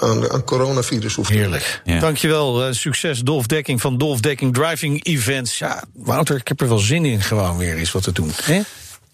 [0.00, 1.28] aan, aan coronavirus hoeft.
[1.28, 1.80] Heerlijk.
[1.84, 2.00] Ja.
[2.00, 2.66] Dankjewel.
[2.66, 5.58] Uh, succes Dolf Dekking van Dolf Dekking Driving Events.
[5.58, 8.32] Ja, Wouter, ik heb er wel zin in gewoon weer eens wat te doen.
[8.42, 8.60] Hè?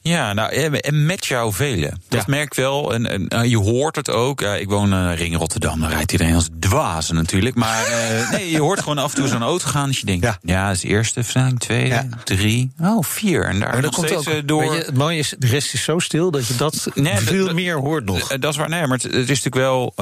[0.03, 2.03] Ja, nou, en met jou velen.
[2.09, 2.24] Dat Ja.
[2.26, 2.94] merk ik wel.
[2.94, 4.40] En, en uh, je hoort het ook.
[4.42, 7.55] Ik woon uh, ring Rotterdam, dan rijdt iedereen als dwazen natuurlijk.
[7.57, 9.88] Maar uh, nee, je hoort gewoon af en toe zo'n auto gaan.
[9.88, 10.66] Dus je denkt, ja, Ja.
[10.66, 12.07] dat is de eerste versnelling, tweede, Ja.
[12.24, 13.44] drie, oh, vier.
[13.44, 14.64] En daar Maar nog dat komt steeds ook eh, door.
[14.64, 17.55] Je, het mooie is, de rest is zo stil dat je dat Nee, veel dat-
[17.55, 18.30] meer hoort nog.
[18.30, 19.92] Eh, Dat is waar, nee, maar het, het is natuurlijk wel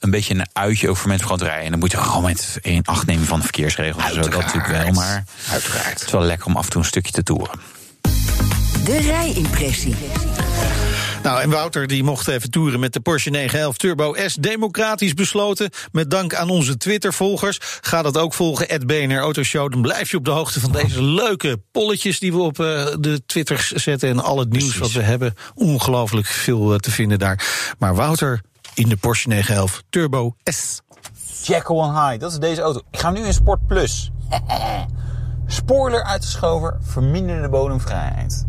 [0.00, 1.64] een beetje een uitje ook voor mensen gewoon te rijden.
[1.64, 4.20] En dan moet je gewoon met in acht nemen van de verkeersregels en zo.
[4.20, 5.88] Dat natuurlijk wel, maar Uiteraard.
[5.98, 7.60] het is wel lekker om af en toe een stukje te toeren.
[8.84, 9.94] De rijimpressie.
[11.22, 14.34] Nou, en Wouter die mocht even toeren met de Porsche 911 Turbo S.
[14.34, 15.70] Democratisch besloten.
[15.92, 17.58] Met dank aan onze Twitter-volgers.
[17.80, 19.72] Ga dat ook volgen, BNR Autoshow.
[19.72, 22.66] Dan blijf je op de hoogte van deze leuke polletjes die we op uh,
[23.00, 24.08] de Twitters zetten.
[24.08, 24.80] En al het nieuws Precies.
[24.80, 25.34] wat we hebben.
[25.54, 27.74] Ongelooflijk veel uh, te vinden daar.
[27.78, 28.40] Maar Wouter
[28.74, 30.80] in de Porsche 911 Turbo S.
[31.42, 32.80] Jekyll on High, dat is deze auto.
[32.90, 34.10] Ik ga nu in Sport Plus.
[35.46, 38.48] Spoiler uitgeschoven, verminderde bodemvrijheid.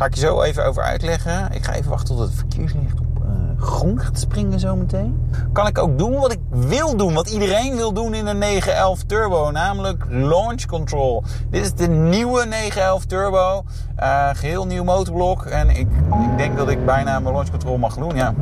[0.00, 1.52] Ga ik je zo even over uitleggen.
[1.52, 5.78] Ik ga even wachten tot het verkeerslicht op uh, groen gaat springen zometeen, kan ik
[5.78, 7.14] ook doen wat ik wil doen.
[7.14, 11.22] Wat iedereen wil doen in een 911 Turbo, namelijk launch control.
[11.50, 13.64] Dit is de nieuwe 911 Turbo.
[13.98, 15.44] Uh, geheel nieuw motorblok.
[15.44, 15.88] En ik,
[16.30, 18.34] ik denk dat ik bijna mijn launch control mag doen, ja.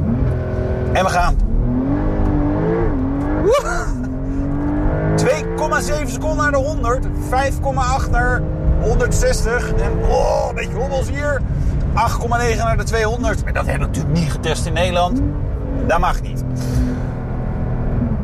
[0.93, 1.37] En we gaan.
[6.05, 7.07] 2,7 seconden naar de 100.
[7.07, 8.43] 5,8 naar
[8.81, 9.73] 160.
[9.73, 11.41] En oh, een beetje hobbels hier.
[11.95, 13.45] 8,9 naar de 200.
[13.45, 15.21] Maar dat hebben we natuurlijk niet getest in Nederland.
[15.87, 16.45] Dat mag niet.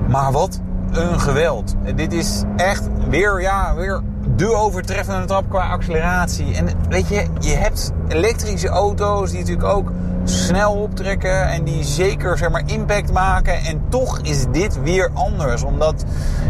[0.09, 0.61] Maar wat
[0.92, 1.74] een geweld.
[1.94, 4.00] Dit is echt weer, ja, weer
[4.36, 6.57] de overtreffende trap qua acceleratie.
[6.57, 9.92] En weet je, je hebt elektrische auto's die natuurlijk ook
[10.24, 13.55] snel optrekken en die zeker zeg maar, impact maken.
[13.55, 15.62] En toch is dit weer anders.
[15.62, 16.05] Omdat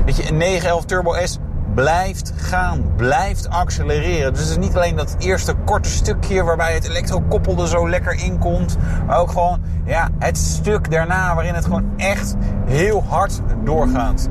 [0.05, 1.39] weet je, een 911 Turbo S
[1.75, 4.33] blijft gaan, blijft accelereren.
[4.33, 8.77] Dus het is niet alleen dat eerste korte stukje waarbij het elektrokoppelde zo lekker inkomt.
[9.07, 12.35] Maar ook gewoon ja, het stuk daarna waarin het gewoon echt
[12.67, 14.29] heel hard doorgaat.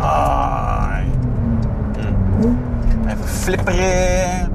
[0.00, 0.70] Ah.
[3.06, 4.52] Even flipperen.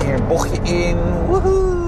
[0.00, 0.96] Hier een bochtje in.
[1.26, 1.83] Woehoe.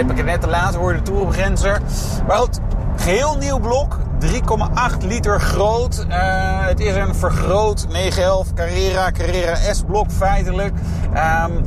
[0.00, 1.80] Flip ik het net te laat, hoor de toerbegrenzer.
[2.26, 2.60] Maar goed,
[2.96, 3.98] geheel nieuw blok.
[4.20, 6.06] 3,8 liter groot.
[6.08, 6.16] Uh,
[6.66, 10.72] het is een vergroot 911 Carrera, Carrera S-blok feitelijk.
[11.14, 11.64] Um,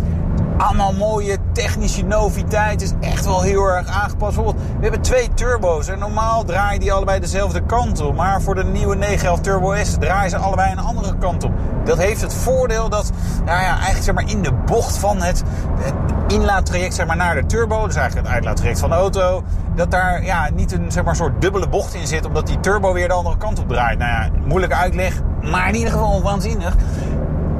[0.57, 2.81] allemaal mooie technische noviteit.
[2.81, 4.35] is echt wel heel erg aangepast.
[4.35, 5.87] Bijvoorbeeld, we hebben twee turbo's.
[5.87, 8.15] En normaal draaien die allebei dezelfde kant op.
[8.15, 11.51] Maar voor de nieuwe 911 Turbo S draaien ze allebei een andere kant op.
[11.83, 13.11] Dat heeft het voordeel dat,
[13.45, 15.43] nou ja, eigenlijk zeg maar in de bocht van het,
[15.79, 15.93] het
[16.33, 19.43] inlaattraject zeg maar, naar de turbo, dus eigenlijk het uitlaattraject van de auto,
[19.75, 22.93] dat daar ja, niet een zeg maar, soort dubbele bocht in zit, omdat die turbo
[22.93, 23.99] weer de andere kant op draait.
[23.99, 26.75] Nou ja, moeilijke uitleg, maar in ieder geval waanzinnig.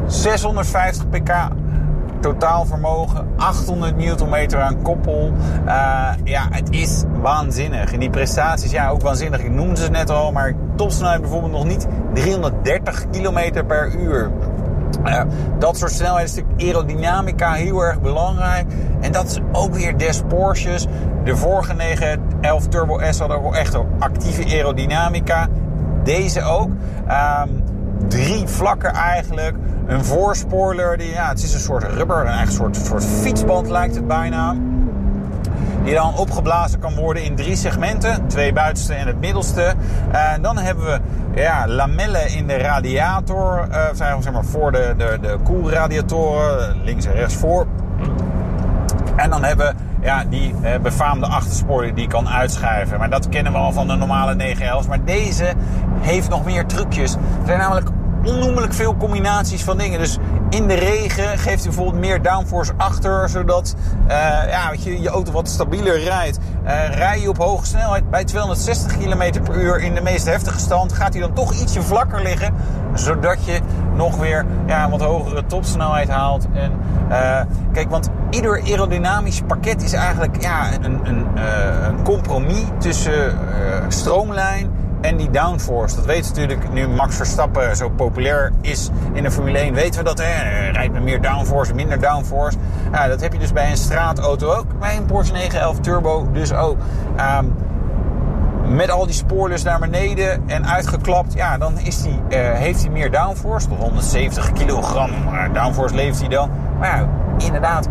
[0.07, 1.31] 650 pk
[2.23, 5.33] totaal vermogen, 800 Nm aan koppel.
[5.65, 7.93] Uh, ja, het is waanzinnig.
[7.93, 9.39] En die prestaties, ja, ook waanzinnig.
[9.39, 14.31] Ik noemde ze net al, maar topsnelheid bijvoorbeeld nog niet 330 km per uur.
[15.05, 15.21] Uh,
[15.59, 18.65] dat soort snelheid is natuurlijk aerodynamica heel erg belangrijk.
[19.01, 20.87] En dat is ook weer des Porsches.
[21.23, 25.47] De vorige 911 Turbo S hadden ook echt actieve aerodynamica.
[26.03, 26.69] Deze ook.
[26.69, 27.63] Um,
[28.07, 29.55] drie vlakken eigenlijk.
[29.87, 33.95] Een voorspoiler, die, ja, het is een soort rubber, een eigen soort, soort fietsband lijkt
[33.95, 34.55] het bijna.
[35.83, 38.27] Die dan opgeblazen kan worden in drie segmenten.
[38.27, 39.73] Twee buitenste en het middelste.
[40.11, 40.99] En dan hebben we
[41.41, 43.67] ja, lamellen in de radiator.
[43.71, 46.83] Uh, zeg maar voor de, de, de koelradiatoren.
[46.83, 47.67] Links en rechts voor.
[49.15, 52.97] En dan hebben we ja, die uh, befaamde achterspoiler die kan uitschuiven.
[52.99, 54.87] Maar dat kennen we al van de normale 911's.
[54.87, 55.53] Maar deze
[55.99, 57.13] heeft nog meer trucjes.
[57.13, 57.89] Er zijn namelijk
[58.23, 59.99] onnoemelijk veel combinaties van dingen.
[59.99, 60.17] Dus
[60.49, 63.75] in de regen geeft u bijvoorbeeld meer downforce achter, zodat
[64.07, 64.09] uh,
[64.49, 66.37] ja, weet je, je auto wat stabieler rijdt.
[66.37, 70.59] Uh, rij je op hoge snelheid bij 260 km per uur in de meest heftige
[70.59, 72.53] stand, gaat hij dan toch ietsje vlakker liggen,
[72.93, 73.59] zodat je
[73.95, 76.47] nog weer ja, wat hogere topsnelheid haalt.
[76.53, 76.71] En,
[77.09, 77.41] uh,
[77.73, 81.27] kijk, want ieder aerodynamisch pakket is eigenlijk ja, een, een,
[81.85, 83.37] een compromis tussen
[83.87, 85.95] stroomlijn en die downforce.
[85.95, 89.73] Dat weten natuurlijk nu Max Verstappen zo populair is in de Formule 1.
[89.73, 90.69] Weten we dat, hè?
[90.69, 92.57] Rijdt met meer downforce, minder downforce.
[92.91, 94.79] Ja, dat heb je dus bij een straatauto ook.
[94.79, 96.77] Bij een Porsche 911 Turbo dus ook.
[97.39, 97.55] Um,
[98.67, 102.89] met al die spoilers naar beneden en uitgeklapt, ja, dan is die, uh, heeft hij
[102.89, 103.67] meer downforce.
[103.67, 105.11] Tot 170 kilogram
[105.53, 106.49] downforce levert hij dan.
[106.79, 107.87] Maar inderdaad,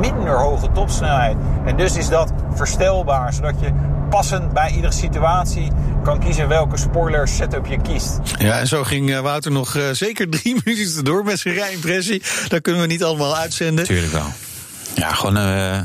[0.00, 1.36] minder hoge topsnelheid.
[1.64, 3.70] En dus is dat verstelbaar, zodat je
[4.14, 5.70] passend bij iedere situatie
[6.04, 8.20] kan kiezen welke spoiler setup je kiest.
[8.38, 12.22] Ja, en zo ging eh, Wouter nog uh, zeker drie minuten door met zijn rijimpressie.
[12.48, 13.84] Dat kunnen we niet allemaal uitzenden.
[13.84, 14.26] Tuurlijk wel.
[14.94, 15.82] Ja, gewoon, uh,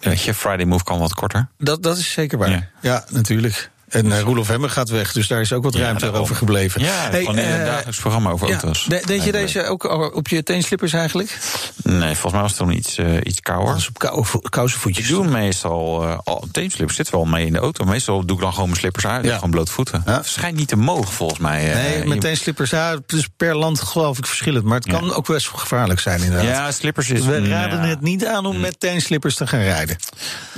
[0.00, 1.48] weet je, Friday Move kan wat korter.
[1.58, 2.50] Dat, dat is zeker waar.
[2.50, 3.70] Ja, ja natuurlijk.
[3.88, 6.80] En uh, Roelof Hemmer gaat weg, dus daar is ook wat ja, ruimte over gebleven.
[6.80, 8.84] Ja, hey, gewoon een uh, dagelijks programma over auto's.
[8.84, 11.38] De, deed je deze ook op je teenslippers eigenlijk?
[11.82, 13.74] Nee, volgens mij was het dan iets, uh, iets kouder.
[13.74, 15.08] Dat op kou, kousenvoetjes.
[15.08, 17.84] Ik doe meestal, al, teenslippers zit wel mee in de auto.
[17.84, 19.34] Meestal doe ik dan gewoon mijn slippers uit, ja.
[19.34, 20.02] gewoon blote voeten.
[20.06, 20.16] Ja.
[20.16, 21.74] Het schijnt niet te mogen volgens mij.
[21.74, 24.64] Nee, met teenslippers, ja, het is per land geloof ik verschillend.
[24.64, 26.46] Maar het kan ook best gevaarlijk zijn inderdaad.
[26.46, 27.24] Ja, slippers is...
[27.24, 29.96] We raden het niet aan om met teenslippers te gaan rijden.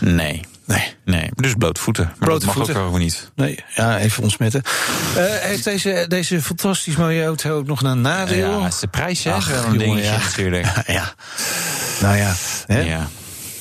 [0.00, 0.44] Nee.
[0.68, 0.94] Nee.
[1.04, 2.04] Nee, dus blote voeten.
[2.04, 2.74] Maar blote dat mag voeten.
[2.74, 3.30] ook gewoon niet.
[3.34, 4.62] Nee, ja, even ontsmetten.
[4.64, 8.60] Uh, heeft deze, deze fantastisch mooie auto ook nog een nadeel?
[8.60, 9.32] Ja, is de prijs, hè?
[9.32, 10.18] Ach, een dingetje ja.
[10.18, 10.66] natuurlijk.
[10.86, 11.14] ja.
[12.00, 12.34] Nou ja.
[12.66, 12.80] Hè?
[12.80, 13.08] ja.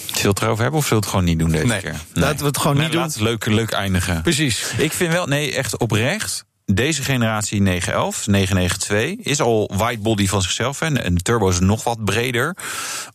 [0.05, 1.91] Zult het erover hebben of zult het gewoon niet doen deze nee, keer?
[1.91, 3.23] Nee, laten we het gewoon nee, niet doen.
[3.23, 4.21] Leuk, leuk eindigen.
[4.21, 4.63] Precies.
[4.77, 10.81] Ik vind wel, nee, echt oprecht deze generatie 911, 992, is al widebody van zichzelf.
[10.81, 12.57] En de turbo is nog wat breder.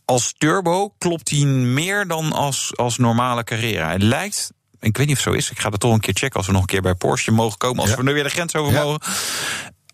[0.05, 3.91] Als turbo klopt hij meer dan als, als normale Carrera.
[3.91, 4.51] Het lijkt
[4.83, 5.51] ik weet niet of het zo is.
[5.51, 7.57] Ik ga dat toch een keer checken als we nog een keer bij Porsche mogen
[7.57, 7.81] komen.
[7.81, 9.01] Als we nu weer de grens over mogen.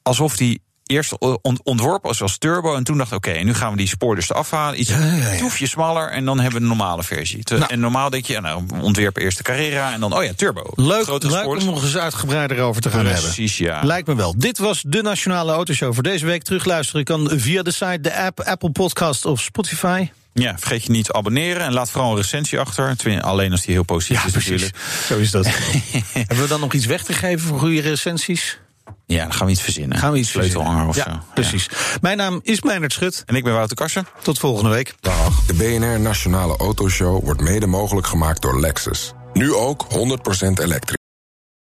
[0.01, 1.17] Alsof die eerst
[1.63, 2.75] ontworpen was als turbo.
[2.75, 4.79] En toen dacht ik, oké, nu gaan we die spoor dus afhalen.
[4.79, 7.43] Iets ja, toefje smaller en dan hebben we een normale versie.
[7.43, 7.63] Nou.
[7.67, 10.63] En normaal denk je, nou, ontwerpen eerst de Carrera en dan, oh ja, turbo.
[10.75, 13.35] Leuk, leuk om nog eens uitgebreider over te gaan Precies, hebben.
[13.35, 13.83] Precies, ja.
[13.83, 14.33] Lijkt me wel.
[14.37, 16.43] Dit was de Nationale Autoshow voor deze week.
[16.43, 20.09] Terugluisteren kan via de site, de app, Apple Podcast of Spotify.
[20.33, 22.95] Ja, vergeet je niet te abonneren en laat vooral een recensie achter.
[23.21, 24.75] Alleen als die heel positief is natuurlijk.
[25.07, 25.47] Zo is dat.
[26.13, 28.59] Hebben we dan nog iets weg te geven voor goede recensies?
[29.05, 29.97] Ja, dan gaan we iets verzinnen.
[29.97, 31.19] Gaan we iets Sleutelhanger of ja, zo.
[31.33, 31.69] Precies.
[32.01, 33.23] Mijn naam is Meijnerd Schut.
[33.25, 34.07] En ik ben Wouter Karsen.
[34.21, 34.95] Tot volgende week.
[34.99, 35.45] Dag.
[35.45, 39.13] De BNR Nationale Autoshow wordt mede mogelijk gemaakt door Lexus.
[39.33, 40.98] Nu ook 100% elektrisch.